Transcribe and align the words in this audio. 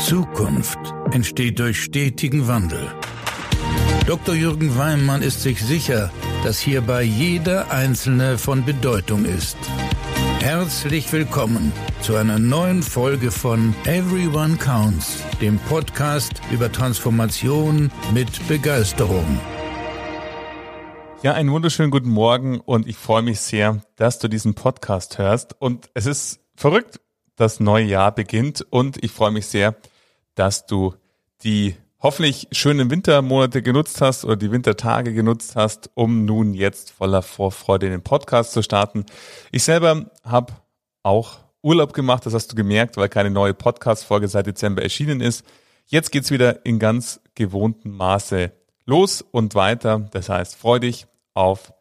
Zukunft 0.00 0.78
entsteht 1.10 1.58
durch 1.58 1.82
stetigen 1.82 2.46
Wandel. 2.46 2.86
Dr. 4.06 4.34
Jürgen 4.34 4.78
Weimann 4.78 5.22
ist 5.22 5.42
sich 5.42 5.60
sicher, 5.60 6.12
dass 6.44 6.60
hierbei 6.60 7.02
jeder 7.02 7.72
Einzelne 7.72 8.38
von 8.38 8.64
Bedeutung 8.64 9.24
ist. 9.24 9.56
Herzlich 10.38 11.12
willkommen 11.12 11.72
zu 12.00 12.14
einer 12.14 12.38
neuen 12.38 12.84
Folge 12.84 13.32
von 13.32 13.74
Everyone 13.86 14.56
Counts, 14.56 15.24
dem 15.40 15.58
Podcast 15.58 16.32
über 16.52 16.70
Transformation 16.70 17.90
mit 18.14 18.46
Begeisterung. 18.46 19.40
Ja, 21.22 21.34
einen 21.34 21.50
wunderschönen 21.50 21.90
guten 21.90 22.10
Morgen 22.10 22.60
und 22.60 22.86
ich 22.86 22.96
freue 22.96 23.22
mich 23.22 23.40
sehr, 23.40 23.82
dass 23.96 24.20
du 24.20 24.28
diesen 24.28 24.54
Podcast 24.54 25.18
hörst. 25.18 25.60
Und 25.60 25.90
es 25.94 26.06
ist 26.06 26.38
verrückt, 26.54 27.00
das 27.38 27.60
neue 27.60 27.84
Jahr 27.84 28.14
beginnt 28.14 28.66
und 28.68 29.02
ich 29.02 29.12
freue 29.12 29.30
mich 29.30 29.46
sehr, 29.46 29.76
dass 30.34 30.66
du 30.66 30.94
die 31.42 31.76
hoffentlich 32.00 32.48
schönen 32.52 32.90
Wintermonate 32.90 33.62
genutzt 33.62 34.00
hast 34.00 34.24
oder 34.24 34.36
die 34.36 34.52
Wintertage 34.52 35.12
genutzt 35.12 35.56
hast, 35.56 35.90
um 35.94 36.24
nun 36.24 36.54
jetzt 36.54 36.90
voller 36.90 37.22
Vorfreude 37.22 37.86
in 37.86 37.92
den 37.92 38.02
Podcast 38.02 38.52
zu 38.52 38.62
starten. 38.62 39.06
Ich 39.50 39.64
selber 39.64 40.10
habe 40.24 40.52
auch 41.02 41.38
Urlaub 41.62 41.92
gemacht, 41.92 42.26
das 42.26 42.34
hast 42.34 42.52
du 42.52 42.56
gemerkt, 42.56 42.96
weil 42.96 43.08
keine 43.08 43.30
neue 43.30 43.54
Podcast-Folge 43.54 44.28
seit 44.28 44.46
Dezember 44.46 44.82
erschienen 44.82 45.20
ist. 45.20 45.44
Jetzt 45.86 46.12
geht's 46.12 46.30
wieder 46.30 46.64
in 46.66 46.78
ganz 46.78 47.20
gewohntem 47.34 47.96
Maße 47.96 48.52
los 48.84 49.22
und 49.22 49.54
weiter. 49.54 50.08
Das 50.12 50.28
heißt, 50.28 50.56
freu 50.56 50.78
dich 50.78 51.06
auf 51.34 51.72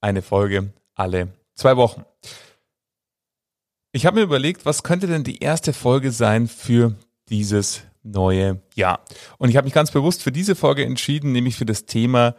eine 0.00 0.22
Folge 0.22 0.72
alle 0.94 1.28
zwei 1.54 1.76
Wochen. 1.76 2.04
Ich 3.92 4.06
habe 4.06 4.20
mir 4.20 4.22
überlegt, 4.22 4.66
was 4.66 4.84
könnte 4.84 5.08
denn 5.08 5.24
die 5.24 5.38
erste 5.38 5.72
Folge 5.72 6.12
sein 6.12 6.46
für 6.46 6.94
dieses 7.28 7.82
neue 8.04 8.62
Jahr? 8.76 9.00
Und 9.36 9.48
ich 9.48 9.56
habe 9.56 9.64
mich 9.64 9.74
ganz 9.74 9.90
bewusst 9.90 10.22
für 10.22 10.30
diese 10.30 10.54
Folge 10.54 10.84
entschieden, 10.84 11.32
nämlich 11.32 11.56
für 11.56 11.66
das 11.66 11.86
Thema, 11.86 12.36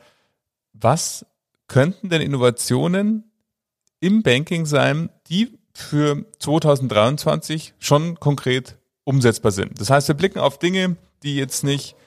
was 0.71 1.25
könnten 1.67 2.07
denn 2.07 2.21
Innovationen 2.21 3.29
im 3.99 4.23
Banking 4.23 4.65
sein, 4.65 5.09
die 5.27 5.59
für 5.73 6.25
2023 6.39 7.73
schon 7.79 8.17
konkret 8.21 8.77
umsetzbar 9.03 9.51
sind. 9.51 9.81
Das 9.81 9.89
heißt, 9.89 10.07
wir 10.07 10.15
blicken 10.15 10.39
auf 10.39 10.57
Dinge, 10.57 10.95
die 11.21 11.35
jetzt 11.35 11.65
nicht 11.65 11.97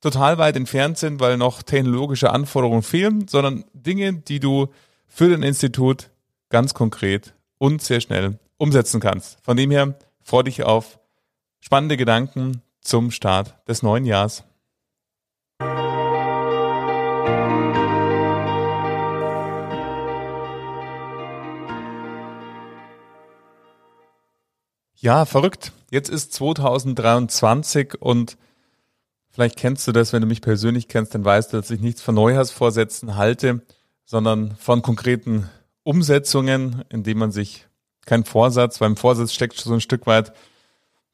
total 0.00 0.36
weit 0.38 0.56
entfernt 0.56 0.98
sind, 0.98 1.20
weil 1.20 1.36
noch 1.36 1.62
technologische 1.62 2.30
Anforderungen 2.30 2.82
fehlen, 2.82 3.28
sondern 3.28 3.64
Dinge, 3.72 4.14
die 4.14 4.40
du 4.40 4.66
für 5.06 5.28
dein 5.28 5.44
Institut 5.44 6.10
ganz 6.48 6.74
konkret 6.74 7.34
und 7.58 7.82
sehr 7.82 8.00
schnell 8.00 8.40
umsetzen 8.60 9.00
kannst. 9.00 9.38
Von 9.42 9.56
dem 9.56 9.70
her 9.70 9.98
freue 10.22 10.44
dich 10.44 10.62
auf 10.62 10.98
spannende 11.60 11.96
Gedanken 11.96 12.62
zum 12.82 13.10
Start 13.10 13.56
des 13.66 13.82
neuen 13.82 14.04
Jahres. 14.04 14.44
Ja, 24.94 25.24
verrückt. 25.24 25.72
Jetzt 25.90 26.10
ist 26.10 26.34
2023 26.34 28.02
und 28.02 28.36
vielleicht 29.30 29.56
kennst 29.56 29.88
du 29.88 29.92
das, 29.92 30.12
wenn 30.12 30.20
du 30.20 30.26
mich 30.26 30.42
persönlich 30.42 30.88
kennst, 30.88 31.14
dann 31.14 31.24
weißt 31.24 31.54
du, 31.54 31.56
dass 31.56 31.70
ich 31.70 31.80
nichts 31.80 32.02
von 32.02 32.14
Neujahrsvorsätzen 32.14 33.16
halte, 33.16 33.62
sondern 34.04 34.54
von 34.56 34.82
konkreten 34.82 35.48
Umsetzungen, 35.82 36.84
indem 36.90 37.16
man 37.16 37.32
sich 37.32 37.69
kein 38.10 38.24
Vorsatz. 38.24 38.78
Beim 38.78 38.96
Vorsatz 38.96 39.32
steckt 39.32 39.56
so 39.56 39.72
ein 39.72 39.80
Stück 39.80 40.06
weit 40.08 40.32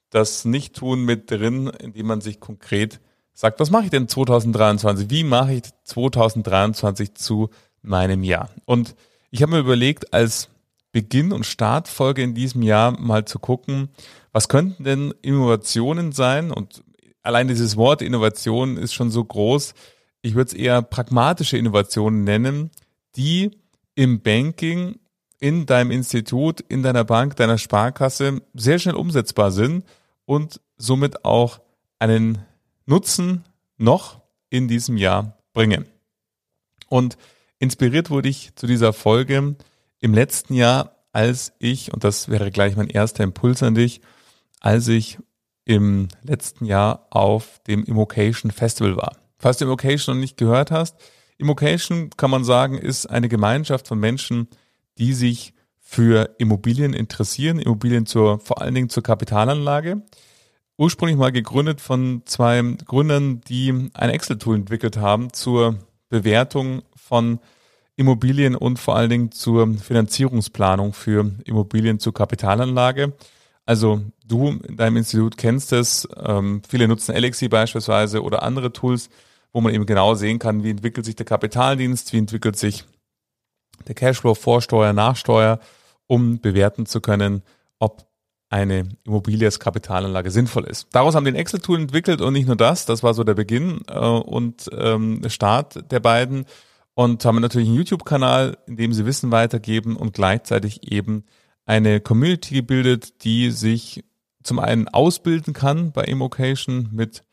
das 0.09 0.47
Nicht-Tun 0.47 1.05
mit 1.05 1.31
drin, 1.31 1.71
indem 1.79 2.07
man 2.07 2.23
sich 2.23 2.41
konkret 2.41 3.01
sagt, 3.35 3.61
was 3.61 3.71
mache 3.71 3.85
ich 3.85 3.91
denn 3.91 4.09
2023? 4.09 5.11
Wie 5.11 5.23
mache 5.23 5.53
ich 5.53 5.63
2023 5.85 7.15
zu 7.15 7.51
meinem 7.83 8.25
Jahr? 8.25 8.49
Und 8.65 8.95
ich 9.31 9.43
habe 9.43 9.53
mir 9.53 9.59
überlegt, 9.59 10.15
als 10.15 10.49
Beginn 10.91 11.33
und 11.33 11.45
Startfolge 11.45 12.23
in 12.23 12.35
diesem 12.35 12.63
Jahr 12.63 12.99
mal 12.99 13.27
zu 13.27 13.39
gucken, 13.39 13.91
was 14.33 14.49
könnten 14.49 14.85
denn 14.85 15.13
Innovationen 15.21 16.13
sein? 16.13 16.51
Und 16.51 16.83
allein 17.23 17.47
dieses 17.47 17.77
Wort 17.77 18.01
Innovation 18.01 18.79
ist 18.79 18.95
schon 18.95 19.11
so 19.11 19.23
groß. 19.23 19.75
Ich 20.23 20.35
würde 20.35 20.49
es 20.49 20.55
eher 20.55 20.81
pragmatische 20.81 21.59
Innovationen 21.59 22.25
nennen, 22.25 22.71
die 23.17 23.51
im 23.95 24.23
Banking 24.23 24.99
in 25.41 25.67
deinem 25.67 25.91
Institut, 25.91 26.61
in 26.61 26.83
deiner 26.83 27.05
Bank, 27.05 27.37
deiner 27.37 27.59
Sparkasse 27.59 28.43
sehr 28.55 28.79
schnell 28.79 28.95
umsetzbar 28.95 29.51
sind 29.51 29.85
und 30.25 30.61
somit 30.77 31.25
auch 31.25 31.61
einen 31.99 32.39
Nutzen 32.87 33.45
noch 33.77 34.23
in 34.51 34.69
diesem 34.69 34.97
Jahr 34.97 35.39
bringen. 35.53 35.87
Und 36.89 37.17
inspiriert 37.59 38.11
wurde 38.11 38.29
ich 38.29 38.55
zu 38.55 38.67
dieser 38.67 38.93
Folge 38.93 39.57
im 40.01 40.15
letzten 40.15 40.55
Jahr, 40.55 40.97
als 41.13 41.53
ich, 41.59 41.93
und 41.93 42.05
das 42.05 42.29
wäre 42.29 42.51
gleich 42.51 42.77
mein 42.77 42.89
erster 42.89 43.25
Impuls 43.25 43.63
an 43.63 43.75
dich, 43.75 44.01
als 44.61 44.89
ich 44.89 45.19
im 45.65 46.09
letzten 46.23 46.65
Jahr 46.65 47.07
auf 47.11 47.61
dem 47.67 47.85
Immocation 47.85 48.51
Festival 48.51 48.97
war. 48.97 49.17
Falls 49.39 49.59
du 49.59 49.65
Immocation 49.65 50.15
noch 50.15 50.21
nicht 50.21 50.37
gehört 50.37 50.71
hast, 50.71 50.97
Immocation 51.39 52.11
kann 52.17 52.31
man 52.31 52.45
sagen, 52.45 52.79
ist 52.79 53.07
eine 53.07 53.29
Gemeinschaft 53.29 53.89
von 53.89 53.99
Menschen, 53.99 54.49
die 54.99 55.13
sich 55.13 55.55
für 55.79 56.35
Immobilien 56.39 56.93
interessieren, 56.93 57.59
Immobilien 57.59 58.07
zur, 58.07 58.41
vor 58.41 58.61
allen 58.61 58.75
Dingen 58.75 58.89
zur 58.89 59.03
Kapitalanlage. 59.03 60.03
Ursprünglich 60.77 61.17
mal 61.17 61.33
gegründet 61.33 61.81
von 61.81 62.23
zwei 62.27 62.61
Gründern, 62.85 63.41
die 63.49 63.91
ein 63.95 64.11
Excel-Tool 64.11 64.57
entwickelt 64.57 64.99
haben 64.99 65.33
zur 65.33 65.77
Bewertung 66.09 66.83
von 66.95 67.39
Immobilien 67.97 68.55
und 68.55 68.79
vor 68.79 68.97
allen 68.97 69.09
Dingen 69.09 69.33
zur 69.33 69.75
Finanzierungsplanung 69.75 70.93
für 70.93 71.33
Immobilien 71.45 71.99
zur 71.99 72.13
Kapitalanlage. 72.13 73.15
Also 73.65 74.03
du 74.27 74.61
in 74.69 74.77
deinem 74.77 74.99
Institut 74.99 75.37
kennst 75.37 75.73
es, 75.73 76.07
ähm, 76.23 76.63
viele 76.69 76.89
nutzen 76.89 77.15
Alexi 77.15 77.49
beispielsweise 77.49 78.23
oder 78.23 78.43
andere 78.43 78.73
Tools, 78.73 79.09
wo 79.53 79.61
man 79.61 79.73
eben 79.73 79.87
genau 79.87 80.15
sehen 80.15 80.39
kann, 80.39 80.63
wie 80.63 80.71
entwickelt 80.71 81.07
sich 81.07 81.17
der 81.17 81.27
Kapitaldienst, 81.27 82.13
wie 82.13 82.19
entwickelt 82.19 82.57
sich 82.57 82.85
der 83.87 83.95
Cashflow 83.95 84.35
vor 84.35 84.63
Steuer, 84.63 84.93
nach 84.93 85.17
Steuer, 85.17 85.61
um 86.07 86.41
bewerten 86.41 86.87
zu 86.87 87.01
können, 87.01 87.43
ob 87.79 88.07
eine 88.49 88.89
Immobilie 89.05 89.47
als 89.47 89.59
Kapitalanlage 89.59 90.31
sinnvoll 90.31 90.65
ist. 90.65 90.89
Daraus 90.93 91.15
haben 91.15 91.25
wir 91.25 91.33
ein 91.33 91.37
Excel-Tool 91.37 91.81
entwickelt 91.81 92.21
und 92.21 92.33
nicht 92.33 92.47
nur 92.47 92.57
das, 92.57 92.87
das 92.87 93.03
war 93.03 93.13
so 93.13 93.25
der 93.25 93.35
Beginn 93.35 93.81
äh, 93.89 93.99
und 93.99 94.71
ähm, 94.73 95.23
Start 95.29 95.91
der 95.91 96.01
beiden 96.01 96.47
und 96.95 97.25
haben 97.25 97.41
natürlich 97.41 97.69
einen 97.69 97.77
YouTube-Kanal, 97.77 98.57
in 98.67 98.77
dem 98.77 98.93
sie 98.93 99.05
Wissen 99.05 99.31
weitergeben 99.31 99.97
und 99.97 100.15
gleichzeitig 100.15 100.91
eben 100.91 101.25
eine 101.67 102.01
Community 102.01 102.55
gebildet, 102.55 103.25
die 103.25 103.51
sich 103.51 104.05
zum 104.43 104.61
einen 104.61 104.89
ausbilden 104.89 105.53
kann 105.53 105.91
bei 105.91 106.05
Immocation 106.05 106.89
mit 106.93 107.25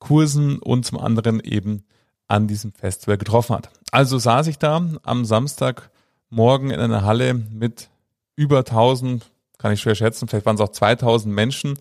Kursen 0.00 0.58
und 0.58 0.84
zum 0.84 0.98
anderen 0.98 1.40
eben 1.40 1.84
an 2.28 2.46
diesem 2.48 2.72
Festival 2.72 3.18
getroffen 3.18 3.56
hat. 3.56 3.70
Also 3.92 4.18
saß 4.18 4.46
ich 4.48 4.58
da 4.58 4.82
am 5.02 5.24
Samstagmorgen 5.24 6.70
in 6.70 6.80
einer 6.80 7.04
Halle 7.04 7.34
mit 7.34 7.88
über 8.34 8.58
1000, 8.58 9.24
kann 9.58 9.72
ich 9.72 9.80
schwer 9.80 9.94
schätzen, 9.94 10.28
vielleicht 10.28 10.46
waren 10.46 10.56
es 10.56 10.60
auch 10.60 10.70
2000 10.70 11.34
Menschen 11.34 11.78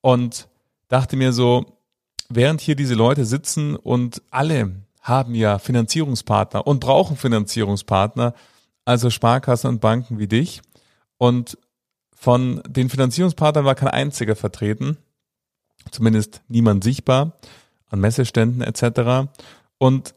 und 0.00 0.48
dachte 0.88 1.16
mir 1.16 1.32
so, 1.32 1.66
während 2.28 2.60
hier 2.60 2.76
diese 2.76 2.94
Leute 2.94 3.24
sitzen 3.24 3.76
und 3.76 4.22
alle 4.30 4.72
haben 5.00 5.34
ja 5.34 5.58
Finanzierungspartner 5.58 6.66
und 6.66 6.80
brauchen 6.80 7.16
Finanzierungspartner, 7.16 8.34
also 8.84 9.10
Sparkassen 9.10 9.68
und 9.68 9.80
Banken 9.80 10.18
wie 10.18 10.28
dich 10.28 10.62
und 11.18 11.58
von 12.14 12.62
den 12.68 12.90
Finanzierungspartnern 12.90 13.64
war 13.64 13.74
kein 13.74 13.88
einziger 13.88 14.36
vertreten, 14.36 14.98
zumindest 15.90 16.42
niemand 16.48 16.84
sichtbar 16.84 17.32
an 17.88 18.00
Messeständen 18.00 18.60
etc. 18.62 19.30
Und 19.80 20.14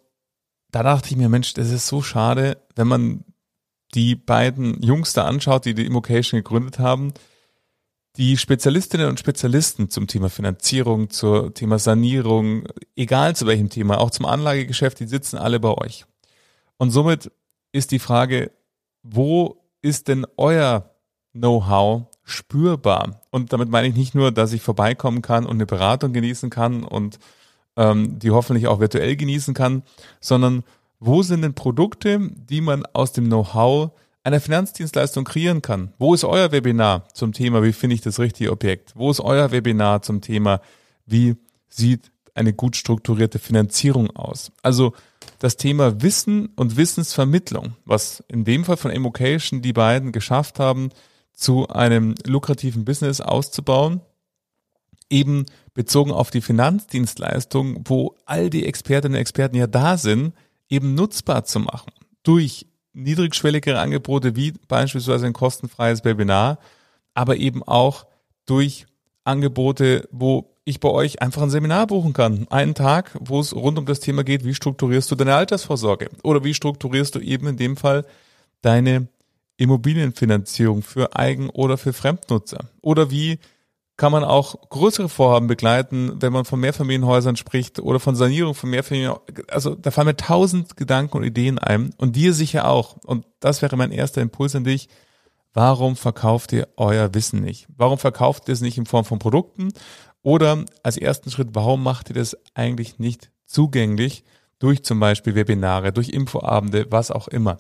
da 0.72 0.84
dachte 0.84 1.10
ich 1.10 1.16
mir, 1.16 1.30
Mensch, 1.30 1.54
das 1.54 1.72
ist 1.72 1.88
so 1.88 2.02
schade, 2.02 2.58
wenn 2.76 2.88
man 2.88 3.24
die 3.94 4.16
beiden 4.16 4.82
Jungs 4.84 5.14
da 5.14 5.26
anschaut, 5.26 5.66
die 5.66 5.74
die 5.74 5.86
Immocation 5.86 6.40
gegründet 6.40 6.80
haben, 6.80 7.14
die 8.18 8.38
Spezialistinnen 8.38 9.08
und 9.08 9.20
Spezialisten 9.20 9.90
zum 9.90 10.08
Thema 10.08 10.30
Finanzierung, 10.30 11.10
zum 11.10 11.54
Thema 11.54 11.80
Sanierung, 11.80 12.68
egal 12.96 13.36
zu 13.36 13.48
welchem 13.48 13.70
Thema, 13.70 14.00
auch 14.00 14.12
zum 14.12 14.26
Anlagegeschäft, 14.26 15.00
die 15.00 15.08
sitzen 15.08 15.38
alle 15.38 15.60
bei 15.60 15.72
euch. 15.72 16.06
Und 16.78 16.92
somit 16.92 17.32
ist 17.72 17.92
die 17.92 18.00
Frage, 18.00 18.52
wo 19.02 19.64
ist 19.82 20.10
denn 20.10 20.26
euer 20.36 20.92
Know-how 21.32 22.08
spürbar? 22.24 23.22
Und 23.32 23.54
damit 23.54 23.70
meine 23.70 23.88
ich 23.88 23.96
nicht 23.96 24.14
nur, 24.14 24.32
dass 24.32 24.54
ich 24.54 24.62
vorbeikommen 24.62 25.22
kann 25.22 25.46
und 25.46 25.54
eine 25.54 25.66
Beratung 25.66 26.12
genießen 26.12 26.50
kann 26.50 26.84
und 26.84 27.18
ähm, 27.78 28.20
die 28.20 28.32
hoffentlich 28.32 28.68
auch 28.68 28.80
virtuell 28.80 29.16
genießen 29.16 29.54
kann, 29.54 29.84
sondern 30.20 30.64
wo 31.00 31.22
sind 31.22 31.42
denn 31.42 31.54
Produkte, 31.54 32.20
die 32.50 32.62
man 32.62 32.86
aus 32.94 33.12
dem 33.12 33.26
Know-how 33.26 33.92
einer 34.24 34.40
Finanzdienstleistung 34.40 35.26
kreieren 35.26 35.62
kann? 35.62 35.94
Wo 35.98 36.14
ist 36.14 36.24
euer 36.24 36.52
Webinar 36.52 37.10
zum 37.14 37.34
Thema, 37.34 37.62
wie 37.62 37.74
finde 37.74 37.96
ich 37.96 38.02
das 38.02 38.20
richtige 38.20 38.52
Objekt? 38.52 38.94
Wo 38.96 39.12
ist 39.12 39.20
euer 39.20 39.52
Webinar 39.52 40.02
zum 40.02 40.22
Thema, 40.22 40.62
wie 41.06 41.36
sieht 41.68 42.12
eine 42.36 42.54
gut 42.54 42.76
strukturierte 42.76 43.40
Finanzierung 43.40 44.10
aus. 44.16 44.52
Also 44.62 44.94
das 45.40 45.58
Thema 45.58 46.02
Wissen 46.02 46.48
und 46.56 46.78
Wissensvermittlung, 46.78 47.76
was 47.86 48.24
in 48.28 48.44
dem 48.44 48.66
Fall 48.66 48.78
von 48.78 48.92
Emocation 48.92 49.62
die 49.62 49.74
beiden 49.74 50.12
geschafft 50.12 50.60
haben, 50.60 50.90
zu 51.34 51.68
einem 51.68 52.16
lukrativen 52.26 52.86
Business 52.86 53.22
auszubauen, 53.22 54.02
eben 55.10 55.46
bezogen 55.74 56.12
auf 56.12 56.32
die 56.32 56.42
Finanzdienstleistung, 56.42 57.84
wo 57.86 58.16
all 58.26 58.50
die 58.50 58.66
Expertinnen 58.66 59.16
und 59.16 59.22
Experten 59.22 59.56
ja 59.56 59.68
da 59.68 59.98
sind, 59.98 60.34
eben 60.70 60.96
nutzbar 60.96 61.46
zu 61.46 61.60
machen. 61.60 61.92
Durch 62.24 62.68
niedrigschwelligere 62.94 63.80
Angebote 63.80 64.36
wie 64.36 64.54
beispielsweise 64.68 65.26
ein 65.26 65.34
kostenfreies 65.34 66.06
Webinar, 66.06 66.60
aber 67.14 67.38
eben 67.38 67.64
auch 67.64 68.06
durch 68.46 68.86
Angebote, 69.24 70.08
wo 70.12 70.54
ich 70.66 70.80
bei 70.80 70.90
euch 70.90 71.22
einfach 71.22 71.42
ein 71.42 71.50
Seminar 71.50 71.88
buchen 71.88 72.14
kann. 72.14 72.48
Einen 72.50 72.76
Tag, 72.76 73.18
wo 73.20 73.40
es 73.40 73.56
rund 73.56 73.78
um 73.78 73.86
das 73.86 74.00
Thema 74.00 74.24
geht, 74.24 74.46
wie 74.46 74.54
strukturierst 74.54 75.12
du 75.12 75.16
deine 75.16 75.36
Altersvorsorge? 75.36 76.10
Oder 76.24 76.44
wie 76.44 76.54
strukturierst 76.54 77.16
du 77.16 77.20
eben 77.20 77.48
in 77.48 77.58
dem 77.58 77.76
Fall 77.76 78.06
deine 78.62 79.08
Immobilienfinanzierung 79.58 80.82
für 80.82 81.16
Eigen- 81.16 81.50
oder 81.50 81.78
für 81.78 81.94
Fremdnutzer? 81.94 82.70
Oder 82.82 83.12
wie 83.12 83.40
kann 83.96 84.12
man 84.12 84.24
auch 84.24 84.70
größere 84.70 85.08
Vorhaben 85.08 85.48
begleiten, 85.48 86.14
wenn 86.20 86.34
man 86.34 86.46
von 86.46 86.60
Mehrfamilienhäusern 86.60 87.36
spricht 87.36 87.80
oder 87.80 88.00
von 88.00 88.16
Sanierung 88.16 88.56
von 88.56 88.72
Mehrfamilienhäusern. 88.72 89.46
Also 89.50 89.76
da 89.76 89.92
fallen 89.92 90.08
mir 90.08 90.16
tausend 90.16 90.76
Gedanken 90.78 91.18
und 91.18 91.24
Ideen 91.24 91.60
ein 91.60 91.94
und 91.98 92.16
dir 92.16 92.34
sicher 92.34 92.68
auch. 92.68 92.98
Und 93.06 93.26
das 93.40 93.62
wäre 93.62 93.78
mein 93.78 93.92
erster 93.92 94.22
Impuls 94.22 94.56
an 94.56 94.64
dich. 94.64 94.90
Warum 95.54 95.96
verkauft 95.96 96.52
ihr 96.54 96.68
euer 96.78 97.14
Wissen 97.14 97.42
nicht? 97.42 97.68
Warum 97.78 98.00
verkauft 98.00 98.48
ihr 98.48 98.54
es 98.54 98.62
nicht 98.62 98.80
in 98.80 98.88
Form 98.88 99.06
von 99.06 99.20
Produkten? 99.20 99.70
Oder 100.24 100.66
als 100.82 100.98
ersten 100.98 101.30
Schritt, 101.30 101.50
warum 101.52 101.84
macht 101.84 102.10
ihr 102.10 102.16
das 102.16 102.36
eigentlich 102.56 102.98
nicht 102.98 103.30
zugänglich 103.46 104.24
durch 104.58 104.84
zum 104.84 105.00
Beispiel 105.00 105.36
Webinare, 105.36 105.94
durch 105.94 106.10
Infoabende, 106.10 106.88
was 106.90 107.12
auch 107.12 107.28
immer? 107.28 107.60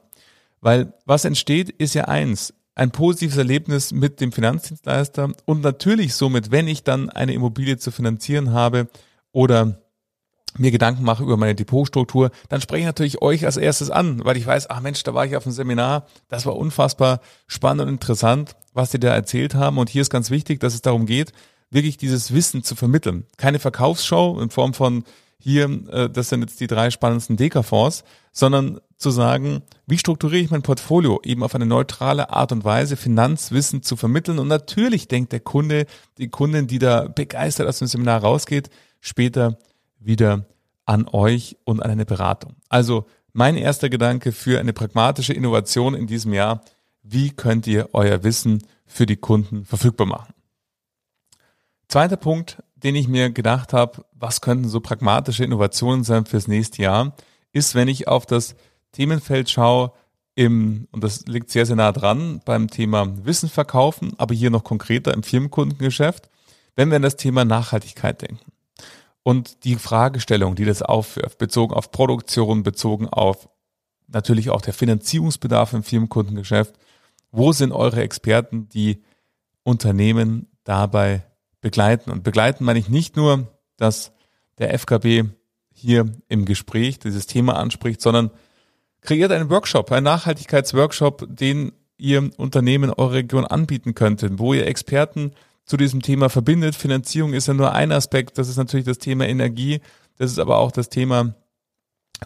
Weil 0.62 0.94
was 1.06 1.25
entsteht, 1.25 1.69
ist 1.69 1.94
ja 1.94 2.06
eins, 2.06 2.53
ein 2.75 2.91
positives 2.91 3.37
Erlebnis 3.37 3.91
mit 3.91 4.19
dem 4.19 4.31
Finanzdienstleister 4.31 5.31
und 5.45 5.61
natürlich 5.61 6.15
somit, 6.15 6.51
wenn 6.51 6.67
ich 6.67 6.83
dann 6.83 7.09
eine 7.09 7.33
Immobilie 7.33 7.77
zu 7.77 7.91
finanzieren 7.91 8.51
habe 8.51 8.87
oder 9.31 9.79
mir 10.57 10.71
Gedanken 10.71 11.03
mache 11.03 11.23
über 11.23 11.37
meine 11.37 11.55
Depotstruktur, 11.55 12.31
dann 12.49 12.61
spreche 12.61 12.81
ich 12.81 12.85
natürlich 12.85 13.21
euch 13.21 13.45
als 13.45 13.57
erstes 13.57 13.89
an, 13.89 14.23
weil 14.23 14.37
ich 14.37 14.45
weiß, 14.45 14.69
ach 14.69 14.81
Mensch, 14.81 15.03
da 15.03 15.13
war 15.13 15.25
ich 15.25 15.35
auf 15.35 15.45
einem 15.45 15.53
Seminar, 15.53 16.07
das 16.27 16.45
war 16.45 16.55
unfassbar 16.55 17.21
spannend 17.47 17.81
und 17.81 17.89
interessant, 17.89 18.55
was 18.73 18.91
die 18.91 18.99
da 18.99 19.13
erzählt 19.13 19.55
haben. 19.55 19.77
Und 19.77 19.89
hier 19.89 20.01
ist 20.01 20.11
ganz 20.11 20.29
wichtig, 20.29 20.59
dass 20.59 20.75
es 20.75 20.81
darum 20.81 21.05
geht, 21.05 21.31
wirklich 21.71 21.97
dieses 21.97 22.33
Wissen 22.33 22.63
zu 22.63 22.75
vermitteln. 22.75 23.25
Keine 23.37 23.59
Verkaufsshow 23.59 24.39
in 24.39 24.51
Form 24.51 24.73
von 24.73 25.03
hier, 25.43 25.65
äh, 25.91 26.09
das 26.09 26.29
sind 26.29 26.39
jetzt 26.39 26.61
die 26.61 26.67
drei 26.67 26.89
spannendsten 26.89 27.35
Deka-Fonds, 27.35 28.05
sondern 28.31 28.79
zu 28.95 29.11
sagen, 29.11 29.61
wie 29.85 29.97
strukturiere 29.97 30.41
ich 30.41 30.51
mein 30.51 30.61
Portfolio 30.61 31.19
eben 31.25 31.43
auf 31.43 31.53
eine 31.53 31.65
neutrale 31.65 32.29
Art 32.29 32.53
und 32.53 32.63
Weise, 32.63 32.95
Finanzwissen 32.95 33.83
zu 33.83 33.97
vermitteln. 33.97 34.39
Und 34.39 34.47
natürlich 34.47 35.09
denkt 35.09 35.33
der 35.33 35.41
Kunde, 35.41 35.85
die 36.17 36.29
Kundin, 36.29 36.67
die 36.67 36.79
da 36.79 37.09
begeistert 37.09 37.67
aus 37.67 37.79
dem 37.79 37.89
Seminar 37.89 38.21
rausgeht, 38.21 38.69
später 39.01 39.57
wieder 39.99 40.45
an 40.85 41.09
euch 41.11 41.57
und 41.65 41.83
an 41.83 41.91
eine 41.91 42.05
Beratung. 42.05 42.55
Also 42.69 43.05
mein 43.33 43.57
erster 43.57 43.89
Gedanke 43.89 44.31
für 44.31 44.61
eine 44.61 44.71
pragmatische 44.71 45.33
Innovation 45.33 45.93
in 45.93 46.07
diesem 46.07 46.33
Jahr, 46.33 46.61
wie 47.01 47.31
könnt 47.31 47.67
ihr 47.67 47.89
euer 47.91 48.23
Wissen 48.23 48.63
für 48.85 49.05
die 49.05 49.17
Kunden 49.17 49.65
verfügbar 49.65 50.07
machen? 50.07 50.33
Zweiter 51.93 52.17
Punkt, 52.17 52.63
den 52.75 52.95
ich 52.95 53.07
mir 53.07 53.29
gedacht 53.29 53.71
habe, 53.71 54.03
was 54.13 54.41
könnten 54.41 54.67
so 54.67 54.79
pragmatische 54.79 55.43
Innovationen 55.43 56.03
sein 56.03 56.25
fürs 56.25 56.47
nächste 56.47 56.81
Jahr, 56.81 57.15
ist, 57.51 57.75
wenn 57.75 57.87
ich 57.87 58.07
auf 58.07 58.25
das 58.25 58.55
Themenfeld 58.93 59.47
schaue, 59.51 59.91
im, 60.33 60.87
und 60.89 61.03
das 61.03 61.27
liegt 61.27 61.51
sehr, 61.51 61.67
sehr 61.67 61.75
nah 61.75 61.91
dran, 61.91 62.41
beim 62.45 62.67
Thema 62.67 63.23
Wissen 63.27 63.47
verkaufen, 63.47 64.13
aber 64.17 64.33
hier 64.33 64.49
noch 64.49 64.63
konkreter 64.63 65.13
im 65.13 65.21
Firmenkundengeschäft, 65.21 66.31
wenn 66.75 66.89
wir 66.89 66.95
an 66.95 67.03
das 67.03 67.15
Thema 67.15 67.45
Nachhaltigkeit 67.45 68.23
denken. 68.23 68.51
Und 69.21 69.63
die 69.63 69.75
Fragestellung, 69.75 70.55
die 70.55 70.65
das 70.65 70.81
aufwirft, 70.81 71.37
bezogen 71.37 71.75
auf 71.75 71.91
Produktion, 71.91 72.63
bezogen 72.63 73.07
auf 73.07 73.47
natürlich 74.07 74.49
auch 74.49 74.61
der 74.61 74.73
Finanzierungsbedarf 74.73 75.73
im 75.73 75.83
Firmenkundengeschäft, 75.83 76.73
wo 77.31 77.51
sind 77.51 77.71
eure 77.71 78.01
Experten, 78.01 78.67
die 78.69 79.03
Unternehmen 79.61 80.47
dabei 80.63 81.23
begleiten. 81.63 82.12
Und 82.12 82.24
begleiten 82.24 82.63
meine 82.63 82.77
ich 82.77 82.89
nicht 82.89 83.15
nur, 83.15 83.48
dass 83.77 84.12
der 84.60 84.77
FKB 84.77 85.24
hier 85.74 86.06
im 86.27 86.45
Gespräch 86.45 87.00
dieses 87.00 87.25
Thema 87.25 87.56
anspricht, 87.56 88.01
sondern 88.01 88.30
kreiert 89.01 89.31
einen 89.31 89.50
Workshop, 89.50 89.92
einen 89.92 90.04
Nachhaltigkeitsworkshop, 90.04 91.25
den 91.27 91.71
ihr 91.98 92.30
Unternehmen 92.38 92.92
eure 92.92 93.13
Region 93.13 93.45
anbieten 93.45 93.95
könntet, 93.95 94.38
wo 94.38 94.54
ihr 94.54 94.68
Experten 94.68 95.31
zu 95.65 95.77
diesem 95.77 96.01
Thema 96.01 96.30
verbindet. 96.30 96.75
Finanzierung 96.75 97.33
ist 97.33 97.48
ja 97.48 97.54
nur 97.54 97.74
ein 97.74 97.92
Aspekt, 97.92 98.38
das 98.38 98.50
ist 98.50 98.57
natürlich 98.57 98.86
das 98.86 99.00
Thema 99.00 99.27
Energie, 99.27 99.80
das 100.18 100.31
ist 100.31 100.39
aber 100.39 100.57
auch 100.57 100.71
das 100.71 100.89
Thema, 100.89 101.33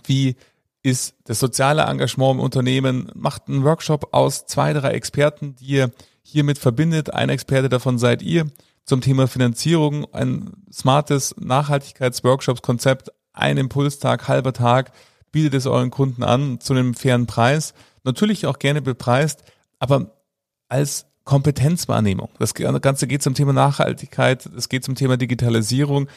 wie 0.06 0.36
ist 0.84 1.16
das 1.26 1.40
soziale 1.40 1.84
Engagement 1.84 2.36
im 2.36 2.40
Unternehmen, 2.40 3.12
macht 3.14 3.48
einen 3.48 3.64
Workshop 3.64 4.14
aus 4.14 4.46
zwei, 4.46 4.74
drei 4.74 4.92
Experten, 4.92 5.56
die 5.56 5.66
ihr 5.66 5.92
hiermit 6.24 6.58
verbindet. 6.58 7.14
Ein 7.14 7.30
Experte 7.30 7.70
davon 7.70 7.98
seid 7.98 8.22
ihr 8.22 8.48
zum 8.88 9.02
Thema 9.02 9.28
Finanzierung, 9.28 10.12
ein 10.14 10.54
smartes 10.72 11.36
Nachhaltigkeitsworkshops-Konzept, 11.38 13.12
ein 13.34 13.58
Impulstag, 13.58 14.28
halber 14.28 14.54
Tag, 14.54 14.92
bietet 15.32 15.54
es 15.54 15.68
euren 15.68 15.92
Kunden 15.92 16.24
an 16.24 16.60
zu 16.60 16.74
einem 16.74 16.96
fairen 16.96 17.28
Preis. 17.28 17.74
Natürlich 18.04 18.48
auch 18.48 18.58
gerne 18.58 18.82
bepreist, 18.82 19.44
aber 19.78 20.16
als 20.70 21.06
Kompetenzwahrnehmung. 21.26 22.30
Das 22.40 22.54
Ganze 22.54 23.06
geht 23.06 23.22
zum 23.22 23.34
Thema 23.34 23.52
Nachhaltigkeit, 23.52 24.46
es 24.46 24.70
geht 24.70 24.86
zum 24.86 24.96
Thema 24.96 25.18
Digitalisierung. 25.18 26.08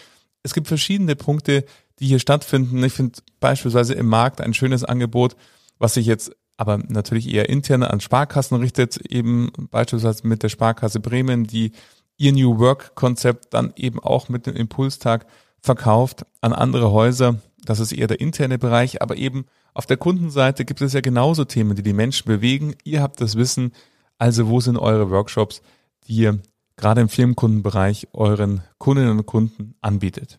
Es 0.44 0.54
gibt 0.54 0.68
verschiedene 0.68 1.16
Punkte, 1.16 1.64
die 1.98 2.06
hier 2.06 2.20
stattfinden. 2.20 2.82
Ich 2.84 2.92
finde 2.92 3.18
beispielsweise 3.40 3.94
im 3.94 4.06
Markt 4.06 4.40
ein 4.40 4.54
schönes 4.54 4.84
Angebot, 4.84 5.34
was 5.80 5.94
sich 5.94 6.06
jetzt 6.06 6.30
aber 6.56 6.78
natürlich 6.78 7.28
eher 7.32 7.48
intern 7.48 7.82
an 7.82 8.00
Sparkassen 8.00 8.58
richtet, 8.58 8.98
eben 8.98 9.50
beispielsweise 9.70 10.26
mit 10.26 10.42
der 10.44 10.50
Sparkasse 10.50 11.00
Bremen, 11.00 11.44
die 11.44 11.72
ihr 12.20 12.32
New 12.32 12.58
Work 12.58 12.94
Konzept 12.94 13.54
dann 13.54 13.72
eben 13.76 13.98
auch 13.98 14.28
mit 14.28 14.46
dem 14.46 14.54
Impulstag 14.54 15.26
verkauft 15.60 16.26
an 16.42 16.52
andere 16.52 16.92
Häuser. 16.92 17.40
Das 17.64 17.80
ist 17.80 17.92
eher 17.92 18.08
der 18.08 18.20
interne 18.20 18.58
Bereich, 18.58 19.00
aber 19.00 19.16
eben 19.16 19.46
auf 19.72 19.86
der 19.86 19.96
Kundenseite 19.96 20.66
gibt 20.66 20.82
es 20.82 20.92
ja 20.92 21.00
genauso 21.00 21.44
Themen, 21.46 21.76
die 21.76 21.82
die 21.82 21.94
Menschen 21.94 22.26
bewegen. 22.26 22.74
Ihr 22.84 23.00
habt 23.00 23.22
das 23.22 23.36
Wissen, 23.36 23.72
also 24.18 24.48
wo 24.48 24.60
sind 24.60 24.76
eure 24.76 25.10
Workshops, 25.10 25.62
die 26.06 26.16
ihr 26.16 26.38
gerade 26.76 27.00
im 27.00 27.08
Firmenkundenbereich 27.08 28.08
euren 28.12 28.62
Kundinnen 28.76 29.18
und 29.18 29.26
Kunden 29.26 29.74
anbietet. 29.80 30.38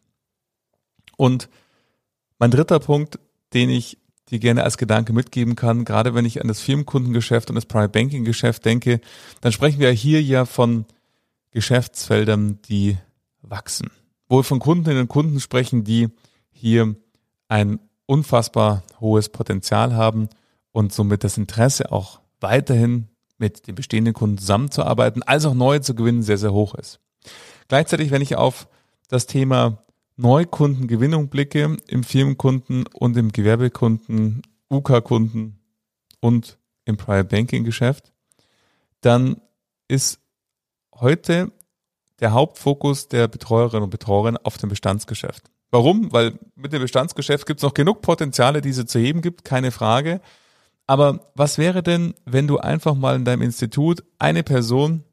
Und 1.18 1.50
mein 2.38 2.52
dritter 2.52 2.80
Punkt, 2.80 3.20
den 3.54 3.72
ich 3.72 3.98
dir 4.30 4.38
gerne 4.38 4.64
als 4.64 4.78
Gedanke 4.78 5.14
mitgeben 5.14 5.56
kann, 5.56 5.84
gerade 5.84 6.14
wenn 6.14 6.26
ich 6.26 6.42
an 6.42 6.48
das 6.48 6.62
Firmenkundengeschäft 6.62 7.50
und 7.50 7.56
das 7.56 7.66
Private 7.66 7.90
Banking 7.90 8.24
Geschäft 8.24 8.66
denke, 8.66 9.02
dann 9.42 9.52
sprechen 9.52 9.80
wir 9.80 9.92
hier 9.92 10.22
ja 10.22 10.46
von 10.46 10.86
Geschäftsfeldern, 11.52 12.60
die 12.64 12.98
wachsen. 13.42 13.92
Wo 14.28 14.38
wir 14.38 14.44
von 14.44 14.60
Kundinnen 14.60 15.02
und 15.02 15.08
Kunden 15.08 15.40
sprechen, 15.40 15.84
die 15.84 16.10
hier 16.52 16.96
ein 17.48 17.80
unfassbar 18.06 18.84
hohes 19.00 19.30
Potenzial 19.30 19.94
haben 19.96 20.30
und 20.72 20.94
somit 20.94 21.24
das 21.24 21.38
Interesse 21.38 21.92
auch 21.92 22.22
weiterhin 22.40 23.08
mit 23.38 23.68
den 23.68 23.76
bestehenden 23.76 24.14
Kunden 24.14 24.38
zusammenzuarbeiten, 24.38 25.24
als 25.24 25.46
auch 25.46 25.54
neue 25.54 25.82
zu 25.82 25.96
gewinnen, 25.96 26.24
sehr, 26.24 26.38
sehr 26.38 26.54
hoch 26.54 26.76
ist. 26.76 27.00
Gleichzeitig, 27.68 28.12
wenn 28.12 28.22
ich 28.22 28.36
auf 28.36 28.68
das 29.10 29.26
Thema 29.26 29.84
Neukundengewinnung 30.16 31.30
blicke, 31.30 31.78
im 31.88 32.04
Firmenkunden 32.04 32.86
und 32.94 33.18
im 33.18 33.32
Gewerbekunden, 33.32 34.44
UK-Kunden 34.70 35.60
und 36.20 36.58
im 36.86 36.98
Private 36.98 37.28
Banking 37.28 37.64
Geschäft, 37.64 38.14
dann 39.02 39.42
ist 39.88 40.21
heute 41.02 41.52
der 42.20 42.32
Hauptfokus 42.32 43.08
der 43.08 43.28
Betreuerinnen 43.28 43.84
und 43.84 43.90
Betreuer 43.90 44.36
auf 44.44 44.58
dem 44.58 44.70
Bestandsgeschäft. 44.70 45.50
Warum? 45.72 46.12
Weil 46.12 46.38
mit 46.56 46.74
dem 46.74 46.82
Bestandsgeschäft 46.82 47.46
gibt 47.46 47.60
es 47.60 47.64
noch 47.64 47.74
genug 47.74 48.02
Potenziale, 48.02 48.62
die 48.62 48.70
es 48.70 48.86
zu 48.86 49.00
heben 49.00 49.22
gibt, 49.22 49.44
keine 49.44 49.72
Frage. 49.72 50.22
Aber 50.86 51.32
was 51.36 51.58
wäre 51.58 51.82
denn, 51.82 52.14
wenn 52.26 52.48
du 52.48 52.58
einfach 52.58 52.96
mal 52.96 53.16
in 53.16 53.26
deinem 53.26 53.42
Institut 53.42 54.04
eine 54.20 54.44
Person 54.44 55.04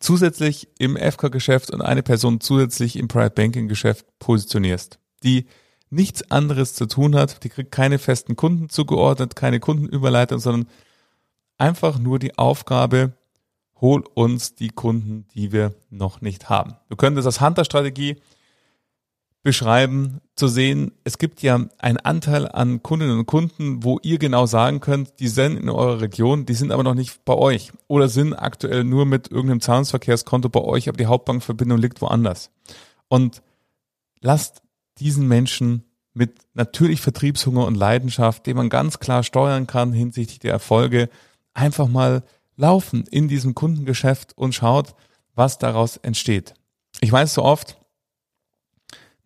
zusätzlich 0.00 0.68
im 0.78 0.96
FK-Geschäft 0.96 1.70
und 1.70 1.80
eine 1.80 2.02
Person 2.02 2.40
zusätzlich 2.40 2.96
im 2.96 3.08
Private 3.08 3.34
Banking-Geschäft 3.34 4.06
positionierst, 4.18 4.98
die 5.22 5.46
nichts 5.90 6.30
anderes 6.30 6.74
zu 6.74 6.86
tun 6.86 7.16
hat, 7.16 7.42
die 7.44 7.48
kriegt 7.48 7.72
keine 7.72 7.98
festen 7.98 8.36
Kunden 8.36 8.68
zugeordnet, 8.68 9.36
keine 9.36 9.60
Kundenüberleitung, 9.60 10.38
sondern 10.38 10.68
einfach 11.58 11.98
nur 11.98 12.18
die 12.18 12.38
Aufgabe, 12.38 13.12
hol 13.80 14.04
uns 14.14 14.54
die 14.54 14.68
Kunden, 14.68 15.26
die 15.34 15.52
wir 15.52 15.74
noch 15.90 16.20
nicht 16.20 16.48
haben. 16.48 16.74
Wir 16.88 16.96
können 16.96 17.16
das 17.16 17.26
als 17.26 17.40
Hunter-Strategie 17.40 18.16
beschreiben, 19.42 20.20
zu 20.34 20.48
sehen, 20.48 20.92
es 21.02 21.16
gibt 21.16 21.42
ja 21.42 21.66
einen 21.78 21.96
Anteil 21.96 22.46
an 22.46 22.82
Kundinnen 22.82 23.18
und 23.18 23.26
Kunden, 23.26 23.82
wo 23.82 23.98
ihr 24.02 24.18
genau 24.18 24.44
sagen 24.44 24.80
könnt, 24.80 25.18
die 25.18 25.28
sind 25.28 25.56
in 25.56 25.70
eurer 25.70 26.00
Region, 26.00 26.44
die 26.44 26.54
sind 26.54 26.72
aber 26.72 26.82
noch 26.82 26.94
nicht 26.94 27.24
bei 27.24 27.34
euch 27.34 27.72
oder 27.88 28.08
sind 28.08 28.34
aktuell 28.34 28.84
nur 28.84 29.06
mit 29.06 29.30
irgendeinem 29.30 29.62
Zahlungsverkehrskonto 29.62 30.50
bei 30.50 30.60
euch, 30.60 30.88
aber 30.88 30.98
die 30.98 31.06
Hauptbankverbindung 31.06 31.78
liegt 31.78 32.02
woanders. 32.02 32.50
Und 33.08 33.42
lasst 34.20 34.62
diesen 34.98 35.26
Menschen 35.26 35.84
mit 36.12 36.40
natürlich 36.52 37.00
Vertriebshunger 37.00 37.64
und 37.64 37.76
Leidenschaft, 37.76 38.46
den 38.46 38.56
man 38.56 38.68
ganz 38.68 38.98
klar 38.98 39.22
steuern 39.22 39.66
kann 39.66 39.92
hinsichtlich 39.94 40.40
der 40.40 40.52
Erfolge, 40.52 41.08
einfach 41.54 41.88
mal 41.88 42.22
laufen 42.60 43.04
in 43.10 43.28
diesem 43.28 43.54
Kundengeschäft 43.54 44.36
und 44.36 44.54
schaut, 44.54 44.94
was 45.34 45.58
daraus 45.58 45.96
entsteht. 45.96 46.54
Ich 47.00 47.10
weiß 47.10 47.34
so 47.34 47.42
oft, 47.42 47.80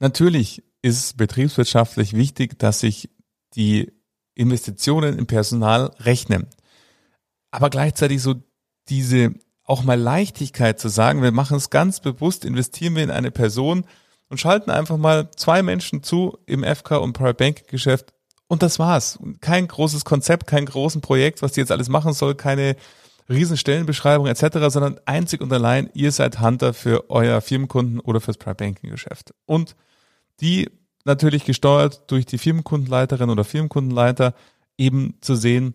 Natürlich 0.04 0.62
ist 0.82 1.16
betriebswirtschaftlich 1.16 2.14
wichtig, 2.14 2.58
dass 2.58 2.80
sich 2.80 3.08
die 3.54 3.92
Investitionen 4.34 5.18
im 5.18 5.26
Personal 5.26 5.92
rechnen. 6.00 6.46
Aber 7.50 7.70
gleichzeitig 7.70 8.20
so 8.20 8.34
diese 8.88 9.32
auch 9.64 9.82
mal 9.82 9.98
Leichtigkeit 9.98 10.78
zu 10.78 10.88
sagen, 10.88 11.22
wir 11.22 11.32
machen 11.32 11.56
es 11.56 11.70
ganz 11.70 12.00
bewusst, 12.00 12.44
investieren 12.44 12.96
wir 12.96 13.02
in 13.02 13.10
eine 13.10 13.30
Person 13.30 13.86
und 14.28 14.38
schalten 14.38 14.70
einfach 14.70 14.98
mal 14.98 15.30
zwei 15.36 15.62
Menschen 15.62 16.02
zu 16.02 16.36
im 16.44 16.62
FK 16.62 16.96
und 16.98 17.14
Private 17.14 17.34
Banking 17.34 17.66
Geschäft 17.68 18.12
und 18.46 18.62
das 18.62 18.78
war's. 18.78 19.18
Kein 19.40 19.68
großes 19.68 20.04
Konzept, 20.04 20.46
kein 20.46 20.66
großes 20.66 21.00
Projekt, 21.00 21.40
was 21.40 21.52
die 21.52 21.60
jetzt 21.60 21.72
alles 21.72 21.88
machen 21.88 22.12
soll, 22.12 22.34
keine 22.34 22.76
riesen 23.28 23.56
Stellenbeschreibung 23.56 24.26
etc., 24.26 24.58
sondern 24.68 25.00
einzig 25.06 25.40
und 25.40 25.52
allein, 25.52 25.90
ihr 25.94 26.12
seid 26.12 26.40
Hunter 26.40 26.74
für 26.74 27.10
euer 27.10 27.40
Firmenkunden 27.40 28.00
oder 28.00 28.20
fürs 28.20 28.36
Private 28.36 28.64
Banking 28.64 28.90
Geschäft. 28.90 29.34
Und 29.46 29.76
die 30.40 30.70
natürlich 31.04 31.44
gesteuert 31.44 32.10
durch 32.10 32.26
die 32.26 32.38
Firmenkundenleiterin 32.38 33.30
oder 33.30 33.44
Firmenkundenleiter 33.44 34.34
eben 34.76 35.14
zu 35.20 35.34
sehen, 35.34 35.74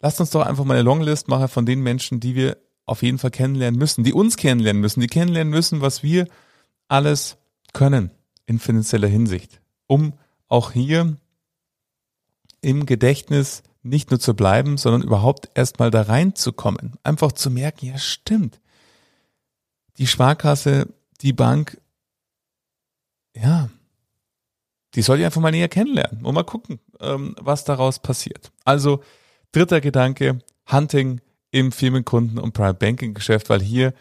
lasst 0.00 0.20
uns 0.20 0.30
doch 0.30 0.44
einfach 0.44 0.64
mal 0.64 0.74
eine 0.74 0.82
Longlist 0.82 1.28
machen 1.28 1.48
von 1.48 1.66
den 1.66 1.80
Menschen, 1.80 2.20
die 2.20 2.34
wir 2.34 2.56
auf 2.86 3.02
jeden 3.02 3.18
Fall 3.18 3.30
kennenlernen 3.30 3.78
müssen, 3.78 4.04
die 4.04 4.12
uns 4.12 4.36
kennenlernen 4.36 4.80
müssen, 4.80 5.00
die 5.00 5.06
kennenlernen 5.06 5.50
müssen, 5.50 5.80
was 5.80 6.02
wir 6.02 6.26
alles 6.88 7.36
können 7.72 8.10
in 8.46 8.58
finanzieller 8.58 9.08
Hinsicht, 9.08 9.60
um 9.86 10.14
auch 10.48 10.72
hier 10.72 11.16
im 12.60 12.86
Gedächtnis 12.86 13.62
nicht 13.82 14.10
nur 14.10 14.20
zu 14.20 14.34
bleiben, 14.34 14.76
sondern 14.76 15.02
überhaupt 15.02 15.50
erstmal 15.54 15.90
da 15.90 16.02
reinzukommen. 16.02 16.94
Einfach 17.02 17.32
zu 17.32 17.50
merken, 17.50 17.86
ja 17.86 17.98
stimmt. 17.98 18.60
Die 19.98 20.06
Sparkasse, 20.06 20.88
die 21.22 21.32
Bank, 21.32 21.80
ja, 23.34 23.70
die 24.94 25.02
soll 25.02 25.20
ich 25.20 25.24
einfach 25.24 25.40
mal 25.40 25.50
näher 25.50 25.68
kennenlernen 25.68 26.24
und 26.24 26.34
mal 26.34 26.44
gucken, 26.44 26.80
ähm, 27.00 27.34
was 27.40 27.64
daraus 27.64 28.00
passiert. 28.00 28.50
Also 28.64 29.02
dritter 29.52 29.80
Gedanke, 29.80 30.40
Hunting 30.70 31.20
im 31.50 31.72
Firmenkunden- 31.72 32.38
und 32.38 32.52
Private 32.52 32.78
Banking 32.78 33.14
Geschäft, 33.14 33.50
weil 33.50 33.62
hier, 33.62 33.94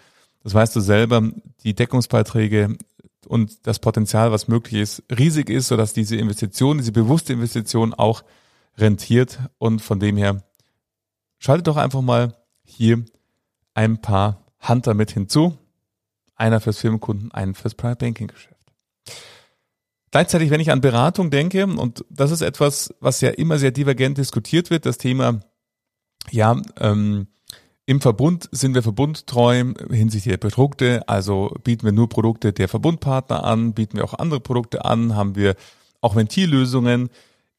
das 0.44 0.54
weißt 0.54 0.76
du 0.76 0.80
selber, 0.80 1.22
die 1.64 1.76
Deckungsbeiträge 1.76 2.78
und 3.28 3.68
das 3.68 3.80
Potenzial, 3.80 4.32
was 4.32 4.48
möglich 4.48 4.82
ist, 4.82 5.04
riesig 5.12 5.50
ist, 5.50 5.68
sodass 5.68 5.94
diese 5.94 6.16
Investition, 6.16 6.78
diese 6.78 6.92
bewusste 6.92 7.34
Investition 7.34 7.94
auch 7.94 8.24
rentiert 8.80 9.40
und 9.58 9.82
von 9.82 10.00
dem 10.00 10.18
her 10.18 10.44
schaltet 11.38 11.68
doch 11.68 11.78
einfach 11.78 12.02
mal 12.02 12.36
hier 12.64 13.04
ein 13.74 14.02
paar 14.02 14.46
Hunter 14.68 14.94
mit 14.94 15.12
hinzu. 15.12 15.58
Einer 16.36 16.60
fürs 16.62 16.80
Firmenkunden, 16.80 17.32
einen 17.32 17.54
fürs 17.54 17.76
Private 17.76 18.06
Banking 18.06 18.28
Geschäft. 18.28 18.56
Gleichzeitig, 20.12 20.50
wenn 20.50 20.62
ich 20.62 20.72
an 20.72 20.82
Beratung 20.82 21.30
denke, 21.30 21.66
und 21.68 22.04
das 22.10 22.32
ist 22.32 22.42
etwas, 22.42 22.94
was 23.00 23.22
ja 23.22 23.30
immer 23.30 23.60
sehr 23.60 23.72
divergent 23.72 24.18
diskutiert 24.18 24.70
wird, 24.70 24.86
das 24.86 24.98
Thema, 24.98 25.42
ja, 26.32 26.60
ähm, 26.80 27.28
im 27.86 28.02
Verbund 28.02 28.48
sind 28.52 28.76
wir 28.76 28.84
verbundtreu 28.84 29.74
hinsichtlich 29.90 30.38
der 30.38 30.50
Produkte, 30.50 31.08
also 31.08 31.56
bieten 31.64 31.86
wir 31.86 31.92
nur 31.92 32.08
Produkte 32.08 32.54
der 32.54 32.68
Verbundpartner 32.68 33.44
an, 33.44 33.74
bieten 33.74 33.98
wir 33.98 34.04
auch 34.04 34.14
andere 34.14 34.40
Produkte 34.40 34.86
an, 34.86 35.16
haben 35.16 35.36
wir 35.36 35.56
auch 36.00 36.16
Ventillösungen. 36.16 37.10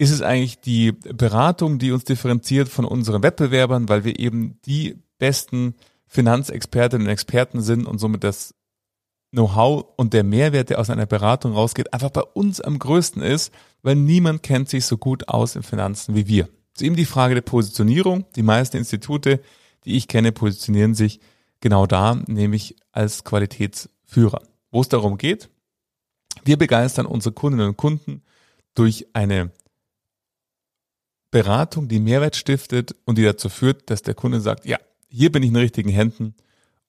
Ist 0.00 0.12
es 0.12 0.23
eigentlich 0.23 0.59
die 0.61 0.92
Beratung, 0.92 1.78
die 1.78 1.92
uns 1.92 2.04
differenziert 2.04 2.71
von 2.71 2.87
unseren 2.87 3.23
Wettbewerbern, 3.23 3.90
weil 3.90 4.02
wir 4.02 4.19
eben 4.19 4.59
die 4.64 4.97
besten 5.19 5.75
Finanzexpertinnen 6.07 7.07
und 7.07 7.12
Experten 7.12 7.61
sind 7.61 7.85
und 7.85 7.99
somit 7.99 8.25
das 8.25 8.54
Know-how 9.30 9.85
und 9.99 10.14
der 10.14 10.25
Mehrwert, 10.25 10.71
der 10.71 10.78
aus 10.78 10.88
einer 10.88 11.04
Beratung 11.04 11.52
rausgeht, 11.52 11.92
einfach 11.92 12.09
bei 12.09 12.23
uns 12.23 12.62
am 12.62 12.78
größten 12.78 13.21
ist, 13.21 13.52
weil 13.83 13.95
niemand 13.95 14.42
kennt 14.42 14.71
sich 14.71 14.87
so 14.87 14.97
gut 14.97 15.28
aus 15.28 15.54
in 15.54 15.62
Finanzen 15.62 16.14
wie 16.14 16.26
wir. 16.26 16.45
Es 16.75 16.80
ist 16.80 16.87
eben 16.87 16.97
die 16.97 17.04
Frage 17.04 17.35
der 17.35 17.42
Positionierung. 17.42 18.25
Die 18.37 18.42
meisten 18.42 18.78
Institute, 18.78 19.38
die 19.85 19.99
ich 19.99 20.09
kenne, 20.09 20.33
positionieren 20.33 20.95
sich 20.95 21.21
genau 21.61 21.85
da, 21.85 22.14
nämlich 22.26 22.75
als 22.90 23.23
Qualitätsführer. 23.23 24.40
Wo 24.71 24.80
es 24.80 24.88
darum 24.88 25.19
geht, 25.19 25.50
wir 26.42 26.57
begeistern 26.57 27.04
unsere 27.04 27.35
Kundinnen 27.35 27.69
und 27.69 27.76
Kunden 27.76 28.23
durch 28.75 29.07
eine 29.12 29.50
Beratung, 31.30 31.88
die 31.88 32.00
Mehrwert 32.00 32.37
stiftet 32.37 32.94
und 33.04 33.18
die 33.18 33.22
dazu 33.22 33.49
führt, 33.49 33.90
dass 33.90 34.02
der 34.02 34.14
Kunde 34.14 34.40
sagt, 34.40 34.66
ja, 34.66 34.78
hier 35.08 35.30
bin 35.30 35.42
ich 35.42 35.50
in 35.50 35.56
richtigen 35.56 35.90
Händen 35.90 36.34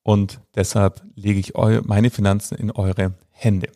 und 0.04 0.40
deshalb 0.56 1.04
lege 1.16 1.40
ich 1.40 1.54
meine 1.84 2.10
Finanzen 2.10 2.56
in 2.56 2.72
eure 2.72 3.14
Hände. 3.30 3.70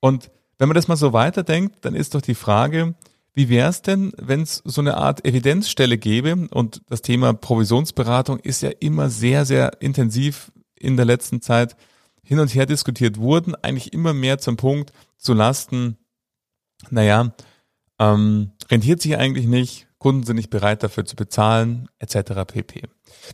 Und 0.00 0.30
wenn 0.58 0.68
man 0.68 0.74
das 0.74 0.88
mal 0.88 0.96
so 0.96 1.12
weiterdenkt, 1.12 1.84
dann 1.84 1.94
ist 1.94 2.14
doch 2.14 2.20
die 2.20 2.34
Frage, 2.34 2.94
wie 3.34 3.48
wäre 3.48 3.70
es 3.70 3.82
denn, 3.82 4.12
wenn 4.16 4.42
es 4.42 4.62
so 4.64 4.80
eine 4.80 4.96
Art 4.96 5.24
Evidenzstelle 5.24 5.98
gäbe? 5.98 6.48
Und 6.50 6.82
das 6.88 7.02
Thema 7.02 7.32
Provisionsberatung 7.32 8.40
ist 8.40 8.62
ja 8.62 8.70
immer 8.80 9.10
sehr, 9.10 9.44
sehr 9.44 9.80
intensiv 9.80 10.50
in 10.74 10.96
der 10.96 11.04
letzten 11.04 11.40
Zeit 11.40 11.76
hin 12.22 12.40
und 12.40 12.54
her 12.54 12.66
diskutiert 12.66 13.18
wurden, 13.18 13.54
eigentlich 13.54 13.92
immer 13.92 14.12
mehr 14.12 14.38
zum 14.38 14.56
Punkt 14.56 14.92
zu 15.16 15.34
Lasten, 15.34 15.96
naja, 16.90 17.32
ähm, 17.98 18.52
rentiert 18.70 19.00
sich 19.00 19.16
eigentlich 19.16 19.46
nicht, 19.46 19.87
Kunden 19.98 20.22
sind 20.24 20.36
nicht 20.36 20.50
bereit 20.50 20.82
dafür 20.82 21.04
zu 21.04 21.16
bezahlen, 21.16 21.88
etc. 21.98 22.44
pp. 22.46 22.82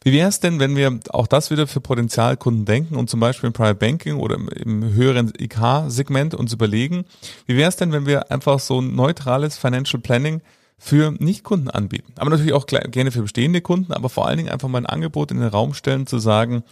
Wie 0.02 0.12
wäre 0.12 0.28
es 0.28 0.40
denn, 0.40 0.60
wenn 0.60 0.76
wir 0.76 0.98
auch 1.10 1.26
das 1.26 1.50
wieder 1.50 1.66
für 1.66 1.80
Potenzialkunden 1.80 2.64
denken 2.64 2.96
und 2.96 3.10
zum 3.10 3.20
Beispiel 3.20 3.48
im 3.48 3.52
Private 3.52 3.74
Banking 3.74 4.16
oder 4.16 4.36
im, 4.36 4.94
höheren 4.94 5.32
IK-Segment 5.36 6.34
uns 6.34 6.52
überlegen, 6.52 7.04
wie 7.46 7.56
wäre 7.56 7.68
es 7.68 7.76
denn, 7.76 7.92
wenn 7.92 8.06
wir 8.06 8.30
einfach 8.30 8.60
so 8.60 8.80
ein 8.80 8.94
neutrales 8.94 9.58
Financial 9.58 10.00
Planning 10.00 10.40
für 10.78 11.12
Nichtkunden 11.12 11.70
anbieten. 11.70 12.12
Aber 12.16 12.30
natürlich 12.30 12.52
auch 12.52 12.66
gerne 12.66 13.10
für 13.10 13.22
bestehende 13.22 13.60
Kunden, 13.60 13.92
aber 13.92 14.08
vor 14.08 14.26
allen 14.26 14.38
Dingen 14.38 14.50
einfach 14.50 14.68
mal 14.68 14.78
ein 14.78 14.86
Angebot 14.86 15.30
in 15.30 15.40
den 15.40 15.48
Raum 15.48 15.74
stellen, 15.74 16.06
zu 16.06 16.18
sagen, 16.18 16.64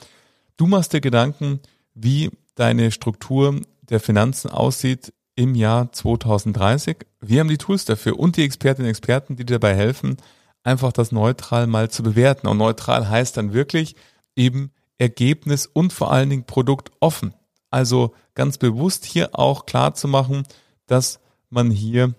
du 0.57 0.67
machst 0.67 0.93
dir 0.93 1.01
Gedanken, 1.01 1.61
wie 1.95 2.31
deine 2.55 2.91
Struktur 2.91 3.61
der 3.83 4.01
Finanzen 4.01 4.51
aussieht 4.51 5.13
im 5.35 5.55
Jahr 5.55 5.93
2030. 5.93 6.99
Wir 7.21 7.41
haben 7.41 7.49
die 7.49 7.59
Tools 7.59 7.85
dafür 7.85 8.19
und 8.19 8.37
die 8.37 8.45
Expertinnen 8.45 8.87
und 8.87 8.91
Experten, 8.91 9.37
die 9.37 9.45
dir 9.45 9.59
dabei 9.59 9.75
helfen, 9.75 10.17
einfach 10.63 10.93
das 10.93 11.13
neutral 11.13 11.67
mal 11.67 11.91
zu 11.91 12.03
bewerten. 12.03 12.47
Und 12.47 12.59
neutral 12.59 13.09
heißt 13.09 13.37
dann 13.37 13.53
wirklich 13.53 13.97
eben 14.37 14.71
Ergebnis 14.99 15.67
und 15.67 15.93
vor 15.93 16.13
allen 16.13 16.31
Dingen 16.31 16.45
Produkt 16.45 16.93
offen. 17.01 17.35
Also 17.71 18.15
ganz 18.35 18.59
bewusst 18.59 19.05
hier 19.05 19.39
auch 19.39 19.67
klar 19.67 19.95
zu 19.95 20.07
machen, 20.09 20.45
dass 20.87 21.21
man 21.51 21.71
hier 21.71 22.15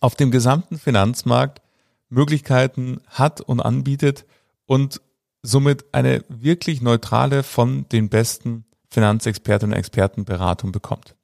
auf 0.00 0.14
dem 0.16 0.30
gesamten 0.30 0.78
Finanzmarkt 0.78 1.62
Möglichkeiten 2.08 3.00
hat 3.06 3.40
und 3.40 3.60
anbietet 3.60 4.24
und 4.66 5.00
somit 5.42 5.84
eine 5.92 6.24
wirklich 6.28 6.80
neutrale 6.80 7.42
von 7.42 7.88
den 7.90 8.08
besten 8.08 8.64
Finanzexpertinnen 8.90 9.74
und 9.74 9.78
Experten 9.78 10.24
Beratung 10.24 10.72
bekommt. 10.72 11.14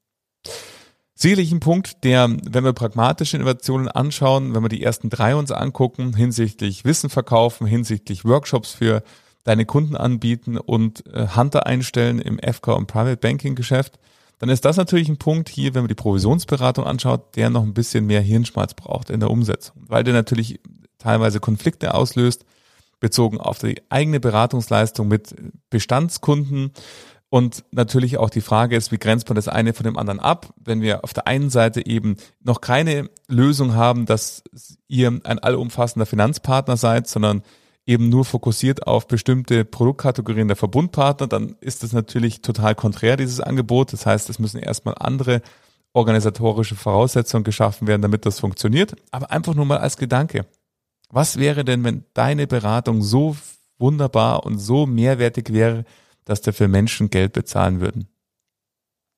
Sicherlich 1.23 1.53
ein 1.53 1.61
Punkt, 1.61 2.03
der, 2.03 2.35
wenn 2.51 2.65
wir 2.65 2.73
pragmatische 2.73 3.37
Innovationen 3.37 3.89
anschauen, 3.89 4.55
wenn 4.55 4.63
wir 4.63 4.71
die 4.71 4.83
ersten 4.83 5.11
drei 5.11 5.37
uns 5.37 5.53
angucken, 5.53 6.17
hinsichtlich 6.17 6.87
Wissen 6.87 7.11
verkaufen, 7.11 7.67
hinsichtlich 7.67 8.25
Workshops 8.25 8.73
für 8.73 9.03
deine 9.45 9.67
Kunden 9.67 9.97
anbieten 9.97 10.57
und 10.57 11.05
äh, 11.13 11.29
Hunter 11.37 11.67
einstellen 11.67 12.21
im 12.21 12.39
FK 12.39 12.73
und 12.73 12.87
Private 12.87 13.19
Banking 13.19 13.55
Geschäft, 13.55 13.99
dann 14.39 14.49
ist 14.49 14.65
das 14.65 14.79
natürlich 14.79 15.11
ein 15.11 15.19
Punkt 15.19 15.51
hier, 15.51 15.75
wenn 15.75 15.83
man 15.83 15.89
die 15.89 15.95
Provisionsberatung 15.95 16.87
anschaut, 16.87 17.37
der 17.37 17.51
noch 17.51 17.65
ein 17.65 17.75
bisschen 17.75 18.07
mehr 18.07 18.23
Hirnschmalz 18.23 18.73
braucht 18.73 19.11
in 19.11 19.21
der 19.21 19.31
Umsetzung, 19.31 19.77
weil 19.89 20.05
der 20.05 20.15
natürlich 20.15 20.59
teilweise 20.97 21.39
Konflikte 21.39 21.93
auslöst, 21.93 22.47
bezogen 22.99 23.39
auf 23.39 23.59
die 23.59 23.83
eigene 23.91 24.21
Beratungsleistung 24.21 25.09
mit 25.09 25.35
Bestandskunden, 25.69 26.73
und 27.31 27.65
natürlich 27.71 28.19
auch 28.19 28.29
die 28.29 28.41
Frage 28.41 28.77
ist, 28.77 28.91
wie 28.91 28.99
grenzt 28.99 29.29
man 29.29 29.37
das 29.37 29.47
eine 29.47 29.73
von 29.73 29.85
dem 29.85 29.97
anderen 29.97 30.19
ab? 30.19 30.53
Wenn 30.57 30.83
wir 30.83 31.05
auf 31.05 31.15
der 31.15 31.29
einen 31.29 31.49
Seite 31.49 31.87
eben 31.87 32.17
noch 32.43 32.61
keine 32.61 33.09
Lösung 33.29 33.75
haben, 33.75 34.05
dass 34.05 34.43
ihr 34.89 35.09
ein 35.23 35.39
allumfassender 35.39 36.07
Finanzpartner 36.07 36.77
seid, 36.77 37.07
sondern 37.07 37.43
eben 37.87 38.09
nur 38.09 38.25
fokussiert 38.25 38.89
auf 38.89 39.07
bestimmte 39.07 39.65
Produktkategorien 39.65 40.49
der 40.49 40.57
Verbundpartner, 40.57 41.29
dann 41.29 41.57
ist 41.61 41.85
das 41.85 41.93
natürlich 41.93 42.43
total 42.43 42.75
konträr, 42.75 43.17
dieses 43.17 43.41
Angebot. 43.41 43.93
Das 43.93 44.07
heißt, 44.07 44.29
es 44.29 44.41
müssen 44.41 44.59
erstmal 44.59 44.97
andere 44.99 45.41
organisatorische 45.93 46.75
Voraussetzungen 46.75 47.45
geschaffen 47.45 47.87
werden, 47.87 48.03
damit 48.03 48.27
das 48.27 48.41
funktioniert. 48.41 48.97
Aber 49.13 49.31
einfach 49.31 49.55
nur 49.55 49.67
mal 49.67 49.79
als 49.79 49.97
Gedanke. 49.97 50.47
Was 51.11 51.39
wäre 51.39 51.65
denn, 51.65 51.85
wenn 51.85 52.05
deine 52.13 52.49
Beratung 52.49 53.03
so 53.03 53.37
wunderbar 53.79 54.45
und 54.45 54.59
so 54.59 54.87
mehrwertig 54.87 55.53
wäre, 55.53 55.85
dass 56.31 56.41
dafür 56.43 56.69
Menschen 56.69 57.11
Geld 57.11 57.33
bezahlen 57.33 57.81
würden? 57.81 58.07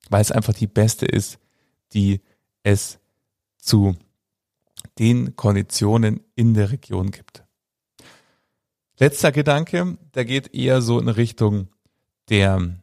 Weil 0.09 0.21
es 0.21 0.31
einfach 0.31 0.55
die 0.55 0.65
beste 0.65 1.05
ist, 1.05 1.37
die 1.93 2.21
es 2.63 2.97
zu 3.59 3.95
den 4.97 5.35
Konditionen 5.35 6.21
in 6.33 6.55
der 6.55 6.71
Region 6.71 7.11
gibt. 7.11 7.43
Letzter 8.97 9.31
Gedanke, 9.31 9.95
der 10.15 10.25
geht 10.25 10.55
eher 10.55 10.81
so 10.81 10.99
in 10.99 11.07
Richtung 11.07 11.67
der 12.29 12.77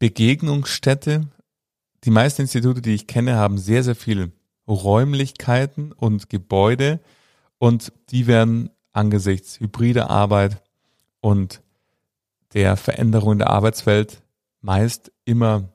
Begegnungsstätte. 0.00 1.28
Die 2.02 2.10
meisten 2.10 2.42
Institute, 2.42 2.82
die 2.82 2.94
ich 2.94 3.06
kenne, 3.06 3.36
haben 3.36 3.56
sehr, 3.56 3.84
sehr 3.84 3.94
viele 3.94 4.32
Räumlichkeiten 4.66 5.92
und 5.92 6.28
Gebäude 6.28 6.98
und 7.58 7.92
die 8.10 8.26
werden 8.26 8.70
angesichts 8.90 9.60
hybrider 9.60 10.10
Arbeit 10.10 10.60
und 11.20 11.62
der 12.54 12.76
Veränderung 12.76 13.38
der 13.38 13.50
Arbeitswelt 13.50 14.22
meist 14.60 15.12
immer 15.24 15.68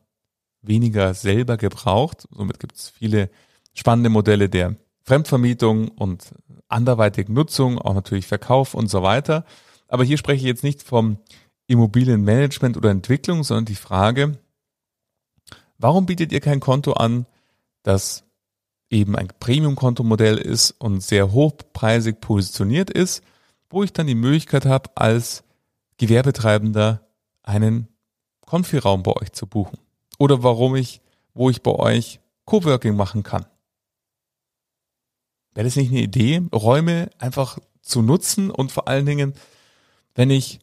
weniger 0.62 1.13
selber 1.13 1.58
gebraucht. 1.58 2.27
Somit 2.32 2.60
gibt 2.60 2.75
es 2.75 2.89
viele 2.89 3.29
spannende 3.74 4.10
Modelle 4.10 4.50
der 4.50 4.75
Fremdvermietung 5.03 5.89
und 5.89 6.34
anderweitigen 6.67 7.34
Nutzung, 7.34 7.77
auch 7.77 7.94
natürlich 7.94 8.27
Verkauf 8.27 8.74
und 8.74 8.89
so 8.89 9.03
weiter. 9.03 9.46
Aber 9.88 10.03
hier 10.03 10.17
spreche 10.17 10.39
ich 10.39 10.48
jetzt 10.48 10.63
nicht 10.63 10.82
vom 10.82 11.17
Immobilienmanagement 11.67 12.77
oder 12.77 12.89
Entwicklung, 12.89 13.44
sondern 13.44 13.65
die 13.65 13.75
Frage, 13.75 14.38
warum 15.77 16.05
bietet 16.05 16.32
ihr 16.32 16.41
kein 16.41 16.60
Konto 16.60 16.94
an, 16.94 17.25
das 17.84 18.24
eben 18.89 19.15
ein 19.15 19.27
Premium-Kontomodell 19.39 20.38
ist 20.38 20.72
und 20.72 21.01
sehr 21.01 21.32
hochpreisig 21.32 22.20
positioniert 22.22 22.89
ist, 22.89 23.24
wo 23.70 23.84
ich 23.84 23.94
dann 23.94 24.08
die 24.08 24.15
Möglichkeit 24.15 24.65
habe, 24.65 24.89
als 24.96 25.44
Gewerbetreibender 25.98 27.08
einen 27.44 27.88
Konfiraum 28.42 29.04
bei 29.04 29.14
euch 29.14 29.32
zu 29.32 29.48
buchen. 29.48 29.78
Oder 30.18 30.44
warum 30.44 30.75
ich, 30.75 31.02
wo 31.34 31.50
ich 31.50 31.62
bei 31.62 31.72
euch 31.72 32.20
Coworking 32.46 32.96
machen 32.96 33.24
kann. 33.24 33.46
Wäre 35.54 35.66
das 35.66 35.75
nicht 35.75 35.92
eine 35.92 36.02
Idee, 36.02 36.42
Räume 36.54 37.10
einfach 37.18 37.58
zu 37.82 38.02
nutzen 38.02 38.52
und 38.52 38.72
vor 38.72 38.88
allen 38.88 39.06
Dingen, 39.06 39.34
wenn 40.14 40.30
ich 40.30 40.60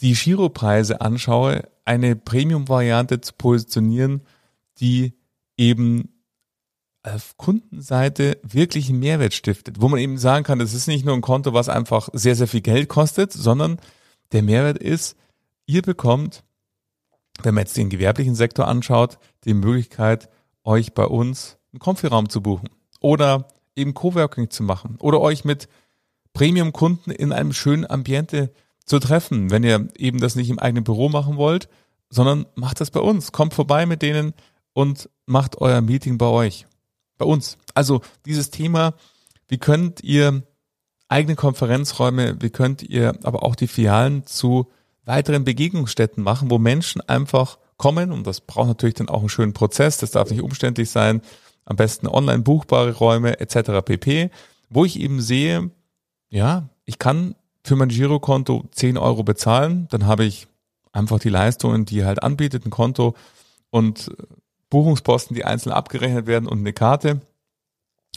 die 0.00 0.14
Giropreise 0.14 1.00
anschaue, 1.00 1.68
eine 1.84 2.16
Premium-Variante 2.16 3.20
zu 3.20 3.32
positionieren, 3.34 4.22
die 4.78 5.14
eben 5.56 6.08
auf 7.04 7.36
Kundenseite 7.36 8.38
wirklich 8.42 8.88
einen 8.88 9.00
Mehrwert 9.00 9.34
stiftet, 9.34 9.80
wo 9.80 9.88
man 9.88 10.00
eben 10.00 10.18
sagen 10.18 10.44
kann, 10.44 10.58
das 10.58 10.74
ist 10.74 10.86
nicht 10.86 11.04
nur 11.04 11.14
ein 11.14 11.20
Konto, 11.20 11.52
was 11.52 11.68
einfach 11.68 12.08
sehr, 12.12 12.36
sehr 12.36 12.46
viel 12.46 12.60
Geld 12.60 12.88
kostet, 12.88 13.32
sondern 13.32 13.78
der 14.32 14.42
Mehrwert 14.42 14.78
ist, 14.78 15.16
ihr 15.66 15.82
bekommt, 15.82 16.44
wenn 17.42 17.54
man 17.54 17.62
jetzt 17.62 17.76
den 17.76 17.90
gewerblichen 17.90 18.34
Sektor 18.34 18.68
anschaut, 18.68 19.18
die 19.44 19.54
Möglichkeit, 19.54 20.28
euch 20.64 20.94
bei 20.94 21.04
uns 21.04 21.58
einen 21.72 21.80
Konfiraum 21.80 22.28
zu 22.28 22.42
buchen 22.42 22.68
oder 23.00 23.48
eben 23.74 23.94
Coworking 23.94 24.50
zu 24.50 24.62
machen 24.62 24.96
oder 25.00 25.20
euch 25.20 25.44
mit 25.44 25.68
Premium-Kunden 26.34 27.10
in 27.10 27.32
einem 27.32 27.52
schönen 27.52 27.88
Ambiente 27.88 28.52
zu 28.84 28.98
treffen, 28.98 29.50
wenn 29.50 29.64
ihr 29.64 29.88
eben 29.96 30.20
das 30.20 30.34
nicht 30.34 30.50
im 30.50 30.58
eigenen 30.58 30.84
Büro 30.84 31.08
machen 31.08 31.36
wollt, 31.36 31.68
sondern 32.10 32.46
macht 32.54 32.80
das 32.80 32.90
bei 32.90 33.00
uns. 33.00 33.32
Kommt 33.32 33.54
vorbei 33.54 33.86
mit 33.86 34.02
denen 34.02 34.34
und 34.72 35.08
macht 35.26 35.60
euer 35.60 35.80
Meeting 35.80 36.18
bei 36.18 36.26
euch. 36.26 36.66
Bei 37.18 37.24
uns. 37.24 37.58
Also 37.74 38.00
dieses 38.26 38.50
Thema, 38.50 38.94
wie 39.48 39.58
könnt 39.58 40.02
ihr 40.02 40.42
eigene 41.12 41.36
Konferenzräume, 41.36 42.36
wie 42.40 42.50
könnt 42.50 42.82
ihr 42.82 43.14
aber 43.22 43.42
auch 43.42 43.54
die 43.54 43.68
Filialen 43.68 44.26
zu 44.26 44.70
weiteren 45.04 45.44
Begegnungsstätten 45.44 46.24
machen, 46.24 46.50
wo 46.50 46.58
Menschen 46.58 47.00
einfach 47.02 47.58
kommen? 47.76 48.10
Und 48.10 48.26
das 48.26 48.40
braucht 48.40 48.68
natürlich 48.68 48.94
dann 48.94 49.10
auch 49.10 49.20
einen 49.20 49.28
schönen 49.28 49.52
Prozess, 49.52 49.98
das 49.98 50.12
darf 50.12 50.30
nicht 50.30 50.42
umständlich 50.42 50.90
sein, 50.90 51.20
am 51.66 51.76
besten 51.76 52.08
online 52.08 52.42
buchbare 52.42 52.92
Räume 52.92 53.38
etc. 53.40 53.84
pp, 53.84 54.30
wo 54.70 54.84
ich 54.84 54.98
eben 54.98 55.20
sehe, 55.20 55.70
ja, 56.30 56.68
ich 56.86 56.98
kann 56.98 57.34
für 57.62 57.76
mein 57.76 57.90
Girokonto 57.90 58.64
10 58.72 58.96
Euro 58.96 59.22
bezahlen, 59.22 59.86
dann 59.90 60.06
habe 60.06 60.24
ich 60.24 60.48
einfach 60.92 61.18
die 61.18 61.28
Leistungen, 61.28 61.84
die 61.84 62.04
halt 62.04 62.22
anbietet, 62.22 62.64
ein 62.66 62.70
Konto 62.70 63.14
und 63.70 64.10
Buchungsposten, 64.70 65.36
die 65.36 65.44
einzeln 65.44 65.72
abgerechnet 65.72 66.26
werden 66.26 66.48
und 66.48 66.60
eine 66.60 66.72
Karte. 66.72 67.20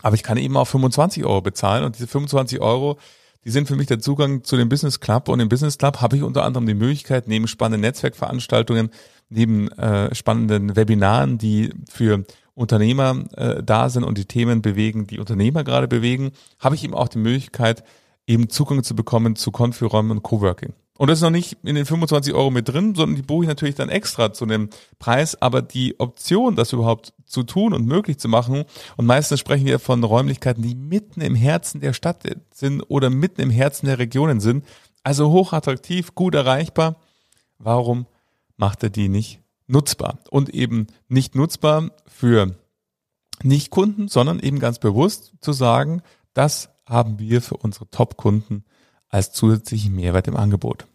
Aber 0.01 0.15
ich 0.15 0.23
kann 0.23 0.37
eben 0.37 0.57
auch 0.57 0.65
25 0.65 1.25
Euro 1.25 1.41
bezahlen 1.41 1.83
und 1.83 1.95
diese 1.95 2.07
25 2.07 2.59
Euro, 2.61 2.97
die 3.43 3.51
sind 3.51 3.67
für 3.67 3.75
mich 3.75 3.87
der 3.87 3.99
Zugang 3.99 4.43
zu 4.43 4.57
dem 4.57 4.69
Business 4.69 4.99
Club 4.99 5.29
und 5.29 5.39
im 5.39 5.49
Business 5.49 5.77
Club 5.77 6.01
habe 6.01 6.17
ich 6.17 6.23
unter 6.23 6.43
anderem 6.43 6.65
die 6.65 6.73
Möglichkeit, 6.73 7.27
neben 7.27 7.47
spannenden 7.47 7.81
Netzwerkveranstaltungen, 7.81 8.89
neben 9.29 9.69
äh, 9.73 10.13
spannenden 10.13 10.75
Webinaren, 10.75 11.37
die 11.37 11.71
für 11.89 12.25
Unternehmer 12.55 13.25
äh, 13.35 13.61
da 13.61 13.89
sind 13.89 14.03
und 14.03 14.17
die 14.17 14.25
Themen 14.25 14.61
bewegen, 14.61 15.07
die 15.07 15.19
Unternehmer 15.19 15.63
gerade 15.63 15.87
bewegen, 15.87 16.31
habe 16.59 16.75
ich 16.75 16.83
eben 16.83 16.93
auch 16.93 17.07
die 17.07 17.19
Möglichkeit, 17.19 17.83
eben 18.27 18.49
Zugang 18.49 18.83
zu 18.83 18.95
bekommen 18.95 19.35
zu 19.35 19.51
Konfiräumen 19.51 20.11
und 20.11 20.23
Coworking. 20.23 20.73
Und 20.97 21.09
das 21.09 21.19
ist 21.19 21.23
noch 21.23 21.29
nicht 21.29 21.57
in 21.63 21.75
den 21.75 21.85
25 21.85 22.33
Euro 22.33 22.51
mit 22.51 22.69
drin, 22.69 22.95
sondern 22.95 23.17
die 23.17 23.21
buche 23.21 23.43
ich 23.43 23.49
natürlich 23.49 23.75
dann 23.75 23.89
extra 23.89 24.31
zu 24.31 24.45
dem 24.45 24.69
Preis. 24.97 25.41
Aber 25.41 25.61
die 25.61 25.99
Option, 25.99 26.55
das 26.55 26.71
überhaupt 26.71 27.13
zu 27.25 27.43
tun 27.43 27.73
und 27.73 27.85
möglich 27.85 28.17
zu 28.17 28.29
machen, 28.29 28.63
und 28.95 29.05
meistens 29.05 29.41
sprechen 29.41 29.65
wir 29.65 29.79
von 29.79 30.03
Räumlichkeiten, 30.03 30.63
die 30.63 30.75
mitten 30.75 31.19
im 31.19 31.35
Herzen 31.35 31.81
der 31.81 31.93
Stadt 31.93 32.23
sind 32.51 32.81
oder 32.81 33.09
mitten 33.09 33.41
im 33.41 33.49
Herzen 33.49 33.87
der 33.87 33.99
Regionen 33.99 34.39
sind, 34.39 34.63
also 35.03 35.31
hochattraktiv, 35.31 36.15
gut 36.15 36.33
erreichbar. 36.33 36.95
Warum 37.59 38.07
macht 38.55 38.83
er 38.83 38.89
die 38.89 39.09
nicht 39.09 39.41
nutzbar? 39.67 40.19
Und 40.29 40.49
eben 40.49 40.87
nicht 41.09 41.35
nutzbar 41.35 41.91
für 42.07 42.55
Nicht-Kunden, 43.43 44.07
sondern 44.07 44.39
eben 44.39 44.59
ganz 44.59 44.79
bewusst 44.79 45.33
zu 45.41 45.51
sagen, 45.51 46.01
das 46.33 46.69
haben 46.85 47.19
wir 47.19 47.41
für 47.41 47.57
unsere 47.57 47.89
Top-Kunden 47.89 48.63
als 49.09 49.31
zusätzlichen 49.31 49.95
Mehrwert 49.95 50.27
im 50.27 50.35
Angebot. 50.35 50.87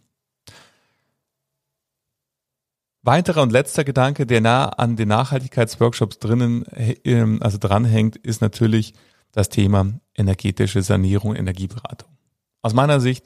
Weiterer 3.03 3.41
und 3.41 3.51
letzter 3.51 3.83
Gedanke, 3.83 4.27
der 4.27 4.41
nah 4.41 4.65
an 4.69 4.95
den 4.95 5.07
Nachhaltigkeitsworkshops 5.07 6.19
drinnen, 6.19 6.65
ähm, 7.03 7.39
also 7.41 7.57
dranhängt, 7.57 8.15
ist 8.17 8.41
natürlich 8.41 8.93
das 9.31 9.49
Thema 9.49 9.99
energetische 10.13 10.83
Sanierung, 10.83 11.35
Energieberatung. 11.35 12.09
Aus 12.61 12.73
meiner 12.73 12.99
Sicht, 12.99 13.25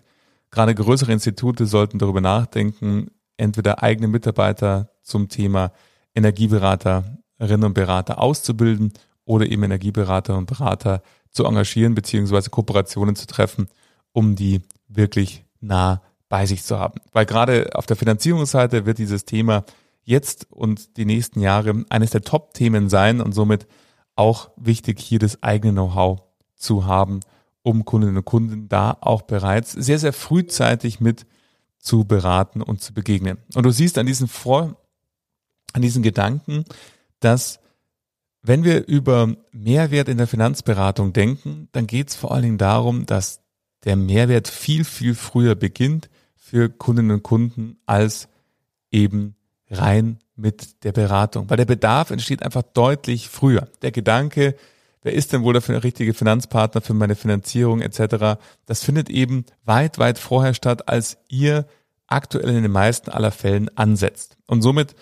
gerade 0.50 0.74
größere 0.74 1.12
Institute 1.12 1.65
sollten 1.65 2.00
darüber 2.00 2.21
nachdenken, 2.21 3.12
entweder 3.36 3.84
eigene 3.84 4.08
Mitarbeiter 4.08 4.91
zum 5.02 5.28
Thema 5.28 5.74
Energieberaterinnen 6.13 7.63
und 7.65 7.74
Berater 7.74 8.21
auszubilden 8.21 8.93
oder 9.26 9.45
eben 9.45 9.63
Energieberater 9.63 10.38
und 10.38 10.45
Berater 10.45 11.02
zu 11.32 11.43
engagieren 11.43 11.95
beziehungsweise 11.95 12.50
Kooperationen 12.50 13.17
zu 13.17 13.28
treffen, 13.28 13.67
um 14.15 14.36
die 14.38 14.62
wirklich 14.88 15.43
nah 15.60 16.01
bei 16.30 16.45
sich 16.45 16.63
zu 16.63 16.80
haben. 16.80 17.01
Weil 17.12 17.25
gerade 17.25 17.69
auf 17.73 17.86
der 17.86 17.97
Finanzierungsseite 17.97 18.86
wird 18.86 18.97
dieses 18.97 19.25
Thema 19.25 19.65
jetzt 20.04 20.47
und 20.49 20.95
die 20.95 21.06
nächsten 21.06 21.41
Jahre 21.41 21.84
eines 21.89 22.12
der 22.12 22.21
Top-Themen 22.21 22.88
sein 22.88 23.19
und 23.19 23.34
somit 23.34 23.67
auch 24.15 24.51
wichtig, 24.56 25.01
hier 25.01 25.19
das 25.19 25.43
eigene 25.43 25.73
Know-how 25.73 26.21
zu 26.56 26.86
haben, 26.86 27.19
um 27.62 27.84
Kundinnen 27.84 28.15
und 28.15 28.25
Kunden 28.25 28.69
da 28.69 28.97
auch 29.01 29.23
bereits 29.23 29.73
sehr, 29.73 29.99
sehr 29.99 30.13
frühzeitig 30.13 31.01
mit 31.01 31.25
zu 31.78 32.06
beraten 32.06 32.62
und 32.62 32.82
zu 32.82 32.93
begegnen. 32.93 33.38
Und 33.54 33.63
du 33.63 33.71
siehst 33.71 33.97
an 33.97 34.06
diesen 34.06 34.30
Vor, 34.30 34.78
an 35.73 35.82
diesen 35.82 36.04
Gedanken, 36.04 36.63
dass 37.19 37.60
wenn 38.41 38.63
wir 38.63 38.88
über 38.88 39.36
Mehrwert 39.51 40.08
in 40.08 40.17
der 40.17 40.28
Finanzberatung 40.28 41.12
denken, 41.12 41.67
dann 41.73 41.86
geht 41.86 42.10
es 42.10 42.15
vor 42.15 42.32
allen 42.32 42.43
Dingen 42.43 42.58
darum, 42.58 43.06
dass 43.06 43.41
der 43.83 43.95
Mehrwert 43.95 44.47
viel, 44.47 44.83
viel 44.83 45.15
früher 45.15 45.55
beginnt 45.55 46.09
für 46.35 46.69
Kundinnen 46.69 47.11
und 47.11 47.23
Kunden 47.23 47.77
als 47.85 48.27
eben 48.91 49.35
rein 49.69 50.19
mit 50.35 50.83
der 50.83 50.91
Beratung. 50.91 51.49
Weil 51.49 51.57
der 51.57 51.65
Bedarf 51.65 52.11
entsteht 52.11 52.43
einfach 52.43 52.61
deutlich 52.61 53.29
früher. 53.29 53.67
Der 53.81 53.91
Gedanke, 53.91 54.55
wer 55.01 55.13
ist 55.13 55.33
denn 55.33 55.43
wohl 55.43 55.53
der 55.53 55.83
richtige 55.83 56.13
Finanzpartner 56.13 56.81
für 56.81 56.93
meine 56.93 57.15
Finanzierung 57.15 57.81
etc., 57.81 58.39
das 58.65 58.83
findet 58.83 59.09
eben 59.09 59.45
weit, 59.63 59.97
weit 59.97 60.19
vorher 60.19 60.53
statt, 60.53 60.88
als 60.89 61.17
ihr 61.29 61.65
aktuell 62.07 62.49
in 62.49 62.63
den 62.63 62.71
meisten 62.71 63.09
aller 63.09 63.31
Fällen 63.31 63.75
ansetzt. 63.77 64.38
Und 64.47 64.61
somit 64.61 64.95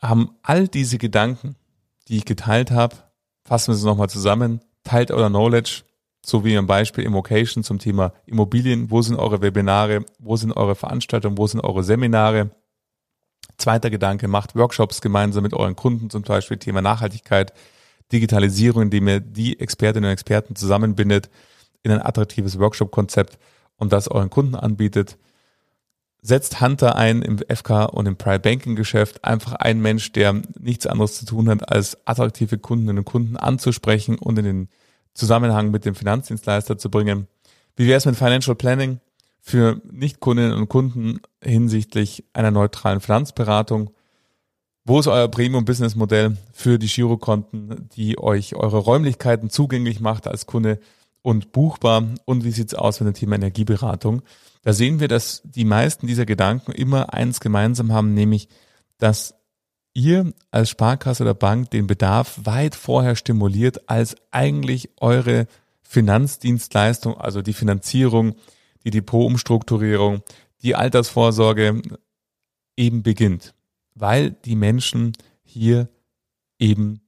haben 0.00 0.36
all 0.42 0.68
diese 0.68 0.98
Gedanken, 0.98 1.56
die 2.08 2.18
ich 2.18 2.24
geteilt 2.24 2.70
habe, 2.70 2.96
fassen 3.44 3.72
wir 3.72 3.76
sie 3.76 3.86
nochmal 3.86 4.10
zusammen, 4.10 4.60
teilt 4.84 5.10
euer 5.10 5.28
Knowledge, 5.28 5.82
so 6.24 6.44
wie 6.44 6.54
im 6.54 6.66
Beispiel 6.66 7.04
Immocation 7.04 7.64
zum 7.64 7.78
Thema 7.78 8.12
Immobilien. 8.26 8.90
Wo 8.90 9.02
sind 9.02 9.16
eure 9.16 9.40
Webinare? 9.40 10.04
Wo 10.18 10.36
sind 10.36 10.52
eure 10.52 10.74
Veranstaltungen? 10.74 11.38
Wo 11.38 11.46
sind 11.46 11.62
eure 11.62 11.84
Seminare? 11.84 12.50
Zweiter 13.56 13.90
Gedanke, 13.90 14.28
macht 14.28 14.54
Workshops 14.54 15.00
gemeinsam 15.00 15.42
mit 15.42 15.54
euren 15.54 15.74
Kunden, 15.74 16.10
zum 16.10 16.22
Beispiel 16.22 16.58
Thema 16.58 16.80
Nachhaltigkeit. 16.82 17.52
Digitalisierung, 18.12 18.84
indem 18.84 19.08
ihr 19.08 19.20
die 19.20 19.58
Expertinnen 19.60 20.08
und 20.08 20.12
Experten 20.12 20.56
zusammenbindet 20.56 21.28
in 21.82 21.92
ein 21.92 22.02
attraktives 22.02 22.58
Workshop-Konzept 22.58 23.38
und 23.76 23.92
das 23.92 24.08
euren 24.08 24.30
Kunden 24.30 24.54
anbietet. 24.54 25.18
Setzt 26.20 26.60
Hunter 26.60 26.96
ein 26.96 27.22
im 27.22 27.38
FK 27.38 27.84
und 27.84 28.06
im 28.06 28.16
Private 28.16 28.40
Banking 28.40 28.76
Geschäft. 28.76 29.24
Einfach 29.24 29.52
ein 29.52 29.80
Mensch, 29.80 30.12
der 30.12 30.42
nichts 30.58 30.86
anderes 30.86 31.14
zu 31.14 31.26
tun 31.26 31.48
hat, 31.48 31.70
als 31.70 31.96
attraktive 32.06 32.58
Kundinnen 32.58 32.98
und 32.98 33.04
Kunden 33.04 33.36
anzusprechen 33.36 34.18
und 34.18 34.38
in 34.38 34.44
den 34.44 34.68
Zusammenhang 35.18 35.70
mit 35.70 35.84
dem 35.84 35.94
Finanzdienstleister 35.94 36.78
zu 36.78 36.90
bringen. 36.90 37.26
Wie 37.76 37.86
wäre 37.86 37.98
es 37.98 38.06
mit 38.06 38.16
Financial 38.16 38.56
Planning 38.56 39.00
für 39.40 39.80
Nichtkundinnen 39.90 40.52
und 40.52 40.68
Kunden 40.68 41.20
hinsichtlich 41.42 42.24
einer 42.32 42.50
neutralen 42.50 43.00
Finanzberatung? 43.00 43.90
Wo 44.84 45.00
ist 45.00 45.06
euer 45.06 45.28
Premium-Business-Modell 45.28 46.36
für 46.52 46.78
die 46.78 46.86
Girokonten, 46.86 47.88
die 47.94 48.18
euch 48.18 48.54
eure 48.54 48.78
Räumlichkeiten 48.78 49.50
zugänglich 49.50 50.00
macht 50.00 50.26
als 50.26 50.46
Kunde 50.46 50.80
und 51.22 51.52
buchbar? 51.52 52.04
Und 52.24 52.44
wie 52.44 52.52
sieht's 52.52 52.74
aus 52.74 53.00
mit 53.00 53.08
dem 53.08 53.14
Thema 53.14 53.36
Energieberatung? 53.36 54.22
Da 54.62 54.72
sehen 54.72 55.00
wir, 55.00 55.08
dass 55.08 55.42
die 55.44 55.64
meisten 55.64 56.06
dieser 56.06 56.26
Gedanken 56.26 56.72
immer 56.72 57.12
eins 57.12 57.40
gemeinsam 57.40 57.92
haben, 57.92 58.14
nämlich, 58.14 58.48
dass 58.98 59.34
ihr 59.98 60.32
als 60.52 60.70
Sparkasse 60.70 61.24
oder 61.24 61.34
Bank 61.34 61.70
den 61.70 61.88
Bedarf 61.88 62.40
weit 62.44 62.76
vorher 62.76 63.16
stimuliert, 63.16 63.90
als 63.90 64.14
eigentlich 64.30 64.90
eure 65.00 65.46
Finanzdienstleistung, 65.82 67.18
also 67.18 67.42
die 67.42 67.52
Finanzierung, 67.52 68.36
die 68.84 68.90
Depotumstrukturierung, 68.90 70.22
die 70.62 70.76
Altersvorsorge 70.76 71.82
eben 72.76 73.02
beginnt, 73.02 73.54
weil 73.94 74.30
die 74.30 74.54
Menschen 74.54 75.14
hier 75.42 75.88
eben 76.60 77.00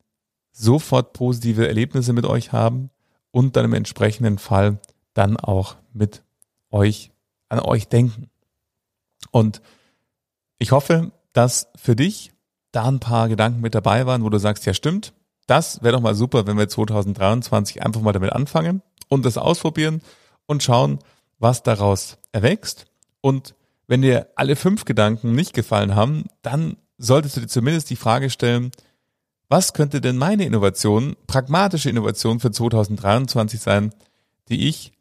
sofort 0.50 1.12
positive 1.12 1.68
Erlebnisse 1.68 2.12
mit 2.12 2.26
euch 2.26 2.52
haben 2.52 2.90
und 3.30 3.54
dann 3.54 3.66
im 3.66 3.74
entsprechenden 3.74 4.38
Fall 4.38 4.80
dann 5.14 5.36
auch 5.36 5.76
mit 5.92 6.24
euch, 6.70 7.12
an 7.48 7.60
euch 7.60 7.86
denken. 7.86 8.30
Und 9.30 9.62
ich 10.58 10.72
hoffe, 10.72 11.12
dass 11.32 11.68
für 11.76 11.94
dich 11.94 12.32
da 12.72 12.84
ein 12.84 13.00
paar 13.00 13.28
Gedanken 13.28 13.60
mit 13.60 13.74
dabei 13.74 14.06
waren, 14.06 14.22
wo 14.24 14.30
du 14.30 14.38
sagst, 14.38 14.66
ja 14.66 14.74
stimmt, 14.74 15.12
das 15.46 15.82
wäre 15.82 15.94
doch 15.94 16.00
mal 16.00 16.14
super, 16.14 16.46
wenn 16.46 16.58
wir 16.58 16.68
2023 16.68 17.82
einfach 17.82 18.00
mal 18.00 18.12
damit 18.12 18.32
anfangen 18.32 18.82
und 19.08 19.24
das 19.24 19.36
ausprobieren 19.36 20.02
und 20.46 20.62
schauen, 20.62 21.00
was 21.38 21.62
daraus 21.62 22.18
erwächst. 22.32 22.86
Und 23.20 23.54
wenn 23.86 24.02
dir 24.02 24.28
alle 24.36 24.54
fünf 24.54 24.84
Gedanken 24.84 25.32
nicht 25.32 25.52
gefallen 25.52 25.96
haben, 25.96 26.26
dann 26.42 26.76
solltest 26.98 27.36
du 27.36 27.40
dir 27.40 27.48
zumindest 27.48 27.90
die 27.90 27.96
Frage 27.96 28.30
stellen, 28.30 28.70
was 29.48 29.72
könnte 29.72 30.00
denn 30.00 30.16
meine 30.16 30.44
Innovation, 30.44 31.16
pragmatische 31.26 31.90
Innovation 31.90 32.38
für 32.38 32.52
2023 32.52 33.58
sein, 33.58 33.92
die 34.48 34.68
ich 34.68 34.92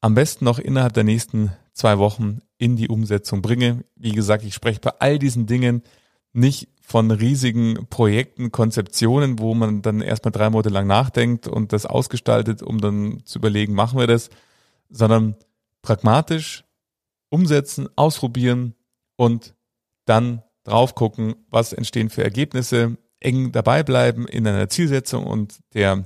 am 0.00 0.14
besten 0.14 0.44
noch 0.44 0.58
innerhalb 0.58 0.94
der 0.94 1.04
nächsten 1.04 1.52
zwei 1.72 1.98
Wochen 1.98 2.40
in 2.58 2.76
die 2.76 2.88
Umsetzung 2.88 3.40
bringe. 3.40 3.84
Wie 3.94 4.12
gesagt, 4.12 4.44
ich 4.44 4.54
spreche 4.54 4.80
bei 4.80 4.90
all 4.98 5.20
diesen 5.20 5.46
Dingen 5.46 5.82
nicht 6.32 6.68
von 6.86 7.10
riesigen 7.10 7.86
Projekten, 7.88 8.52
Konzeptionen, 8.52 9.38
wo 9.38 9.54
man 9.54 9.80
dann 9.80 10.02
erstmal 10.02 10.32
drei 10.32 10.50
Monate 10.50 10.68
lang 10.68 10.86
nachdenkt 10.86 11.48
und 11.48 11.72
das 11.72 11.86
ausgestaltet, 11.86 12.62
um 12.62 12.80
dann 12.80 13.22
zu 13.24 13.38
überlegen, 13.38 13.74
machen 13.74 13.98
wir 13.98 14.06
das, 14.06 14.28
sondern 14.90 15.34
pragmatisch 15.82 16.64
umsetzen, 17.30 17.88
ausprobieren 17.96 18.74
und 19.16 19.54
dann 20.04 20.42
drauf 20.62 20.94
gucken, 20.94 21.34
was 21.48 21.72
entstehen 21.72 22.10
für 22.10 22.22
Ergebnisse, 22.22 22.98
eng 23.18 23.50
dabei 23.50 23.82
bleiben 23.82 24.28
in 24.28 24.46
einer 24.46 24.68
Zielsetzung 24.68 25.26
und 25.26 25.58
der 25.72 26.04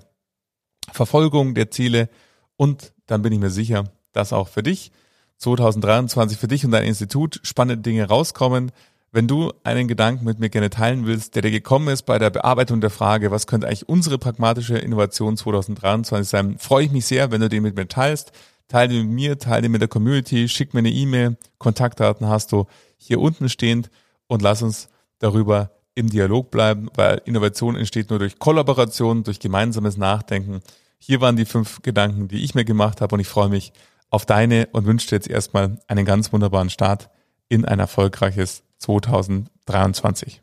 Verfolgung 0.92 1.54
der 1.54 1.70
Ziele. 1.70 2.08
Und 2.56 2.94
dann 3.06 3.22
bin 3.22 3.32
ich 3.32 3.40
mir 3.40 3.50
sicher, 3.50 3.84
dass 4.12 4.32
auch 4.32 4.48
für 4.48 4.62
dich 4.62 4.92
2023 5.38 6.38
für 6.38 6.48
dich 6.48 6.64
und 6.64 6.70
dein 6.70 6.84
Institut 6.84 7.40
spannende 7.42 7.82
Dinge 7.82 8.08
rauskommen, 8.08 8.72
wenn 9.10 9.26
du 9.26 9.52
einen 9.64 9.88
Gedanken 9.88 10.24
mit 10.24 10.38
mir 10.38 10.50
gerne 10.50 10.70
teilen 10.70 11.06
willst, 11.06 11.34
der 11.34 11.42
dir 11.42 11.50
gekommen 11.50 11.88
ist 11.88 12.02
bei 12.02 12.18
der 12.18 12.30
Bearbeitung 12.30 12.80
der 12.80 12.90
Frage, 12.90 13.30
was 13.30 13.46
könnte 13.46 13.66
eigentlich 13.66 13.88
unsere 13.88 14.18
pragmatische 14.18 14.76
Innovation 14.76 15.36
2023 15.36 16.28
sein, 16.28 16.58
freue 16.58 16.84
ich 16.84 16.92
mich 16.92 17.06
sehr, 17.06 17.30
wenn 17.30 17.40
du 17.40 17.48
den 17.48 17.62
mit 17.62 17.76
mir 17.76 17.88
teilst. 17.88 18.32
Teile 18.68 19.02
mit 19.02 19.08
mir, 19.08 19.38
teile 19.38 19.70
mit 19.70 19.80
der 19.80 19.88
Community, 19.88 20.46
schick 20.48 20.74
mir 20.74 20.80
eine 20.80 20.90
E-Mail, 20.90 21.38
Kontaktdaten 21.56 22.28
hast 22.28 22.52
du 22.52 22.66
hier 22.98 23.18
unten 23.18 23.48
stehend 23.48 23.90
und 24.26 24.42
lass 24.42 24.62
uns 24.62 24.90
darüber 25.20 25.70
im 25.94 26.10
Dialog 26.10 26.50
bleiben, 26.50 26.90
weil 26.94 27.22
Innovation 27.24 27.76
entsteht 27.76 28.10
nur 28.10 28.18
durch 28.18 28.38
Kollaboration, 28.38 29.24
durch 29.24 29.40
gemeinsames 29.40 29.96
Nachdenken. 29.96 30.60
Hier 30.98 31.20
waren 31.22 31.36
die 31.36 31.46
fünf 31.46 31.80
Gedanken, 31.80 32.28
die 32.28 32.44
ich 32.44 32.54
mir 32.54 32.64
gemacht 32.64 33.00
habe 33.00 33.14
und 33.14 33.20
ich 33.20 33.26
freue 33.26 33.48
mich 33.48 33.72
auf 34.10 34.26
deine 34.26 34.68
und 34.72 34.84
wünsche 34.84 35.08
dir 35.08 35.16
jetzt 35.16 35.28
erstmal 35.28 35.78
einen 35.88 36.04
ganz 36.04 36.32
wunderbaren 36.32 36.70
Start 36.70 37.08
in 37.48 37.64
ein 37.64 37.78
erfolgreiches 37.78 38.62
2023. 38.78 40.42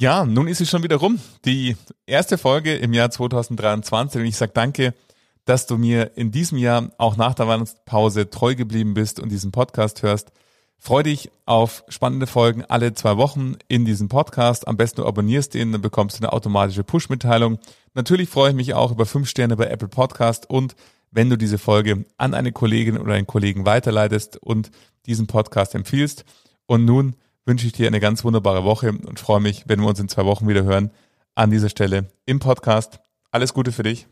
Ja, 0.00 0.24
nun 0.24 0.46
ist 0.46 0.60
es 0.60 0.70
schon 0.70 0.84
wieder 0.84 0.96
rum. 0.96 1.18
Die 1.44 1.76
erste 2.06 2.38
Folge 2.38 2.76
im 2.76 2.92
Jahr 2.92 3.10
2023 3.10 4.20
und 4.20 4.26
ich 4.28 4.36
sage 4.36 4.52
danke, 4.54 4.94
dass 5.44 5.66
du 5.66 5.76
mir 5.76 6.16
in 6.16 6.30
diesem 6.30 6.56
Jahr 6.56 6.90
auch 6.98 7.16
nach 7.16 7.34
der 7.34 7.48
Weihnachtspause 7.48 8.30
treu 8.30 8.54
geblieben 8.54 8.94
bist 8.94 9.18
und 9.18 9.30
diesen 9.30 9.50
Podcast 9.50 10.04
hörst. 10.04 10.30
Freu 10.78 11.02
dich 11.02 11.30
auf 11.44 11.84
spannende 11.88 12.26
Folgen 12.26 12.64
alle 12.64 12.94
zwei 12.94 13.16
Wochen 13.16 13.56
in 13.66 13.84
diesem 13.84 14.08
Podcast. 14.08 14.68
Am 14.68 14.76
besten 14.76 15.00
du 15.00 15.06
abonnierst 15.06 15.54
den, 15.54 15.72
dann 15.72 15.82
bekommst 15.82 16.16
du 16.16 16.22
eine 16.22 16.32
automatische 16.32 16.84
Push-Mitteilung. 16.84 17.58
Natürlich 17.94 18.28
freue 18.28 18.50
ich 18.50 18.56
mich 18.56 18.74
auch 18.74 18.92
über 18.92 19.04
fünf 19.04 19.28
Sterne 19.28 19.56
bei 19.56 19.66
Apple 19.66 19.88
Podcast 19.88 20.48
und 20.48 20.76
wenn 21.10 21.30
du 21.30 21.36
diese 21.36 21.58
Folge 21.58 22.04
an 22.16 22.34
eine 22.34 22.52
Kollegin 22.52 22.98
oder 22.98 23.14
einen 23.14 23.26
Kollegen 23.26 23.66
weiterleitest 23.66 24.36
und 24.36 24.70
diesen 25.06 25.26
Podcast 25.26 25.74
empfiehlst. 25.74 26.24
Und 26.66 26.84
nun 26.84 27.16
wünsche 27.44 27.66
ich 27.66 27.72
dir 27.72 27.86
eine 27.86 28.00
ganz 28.00 28.24
wunderbare 28.24 28.62
Woche 28.62 28.90
und 28.90 29.18
freue 29.18 29.40
mich, 29.40 29.64
wenn 29.66 29.80
wir 29.80 29.88
uns 29.88 30.00
in 30.00 30.08
zwei 30.08 30.26
Wochen 30.26 30.48
wieder 30.48 30.64
hören 30.64 30.90
an 31.34 31.50
dieser 31.50 31.70
Stelle 31.70 32.08
im 32.26 32.40
Podcast. 32.40 33.00
Alles 33.30 33.54
Gute 33.54 33.72
für 33.72 33.82
dich. 33.82 34.06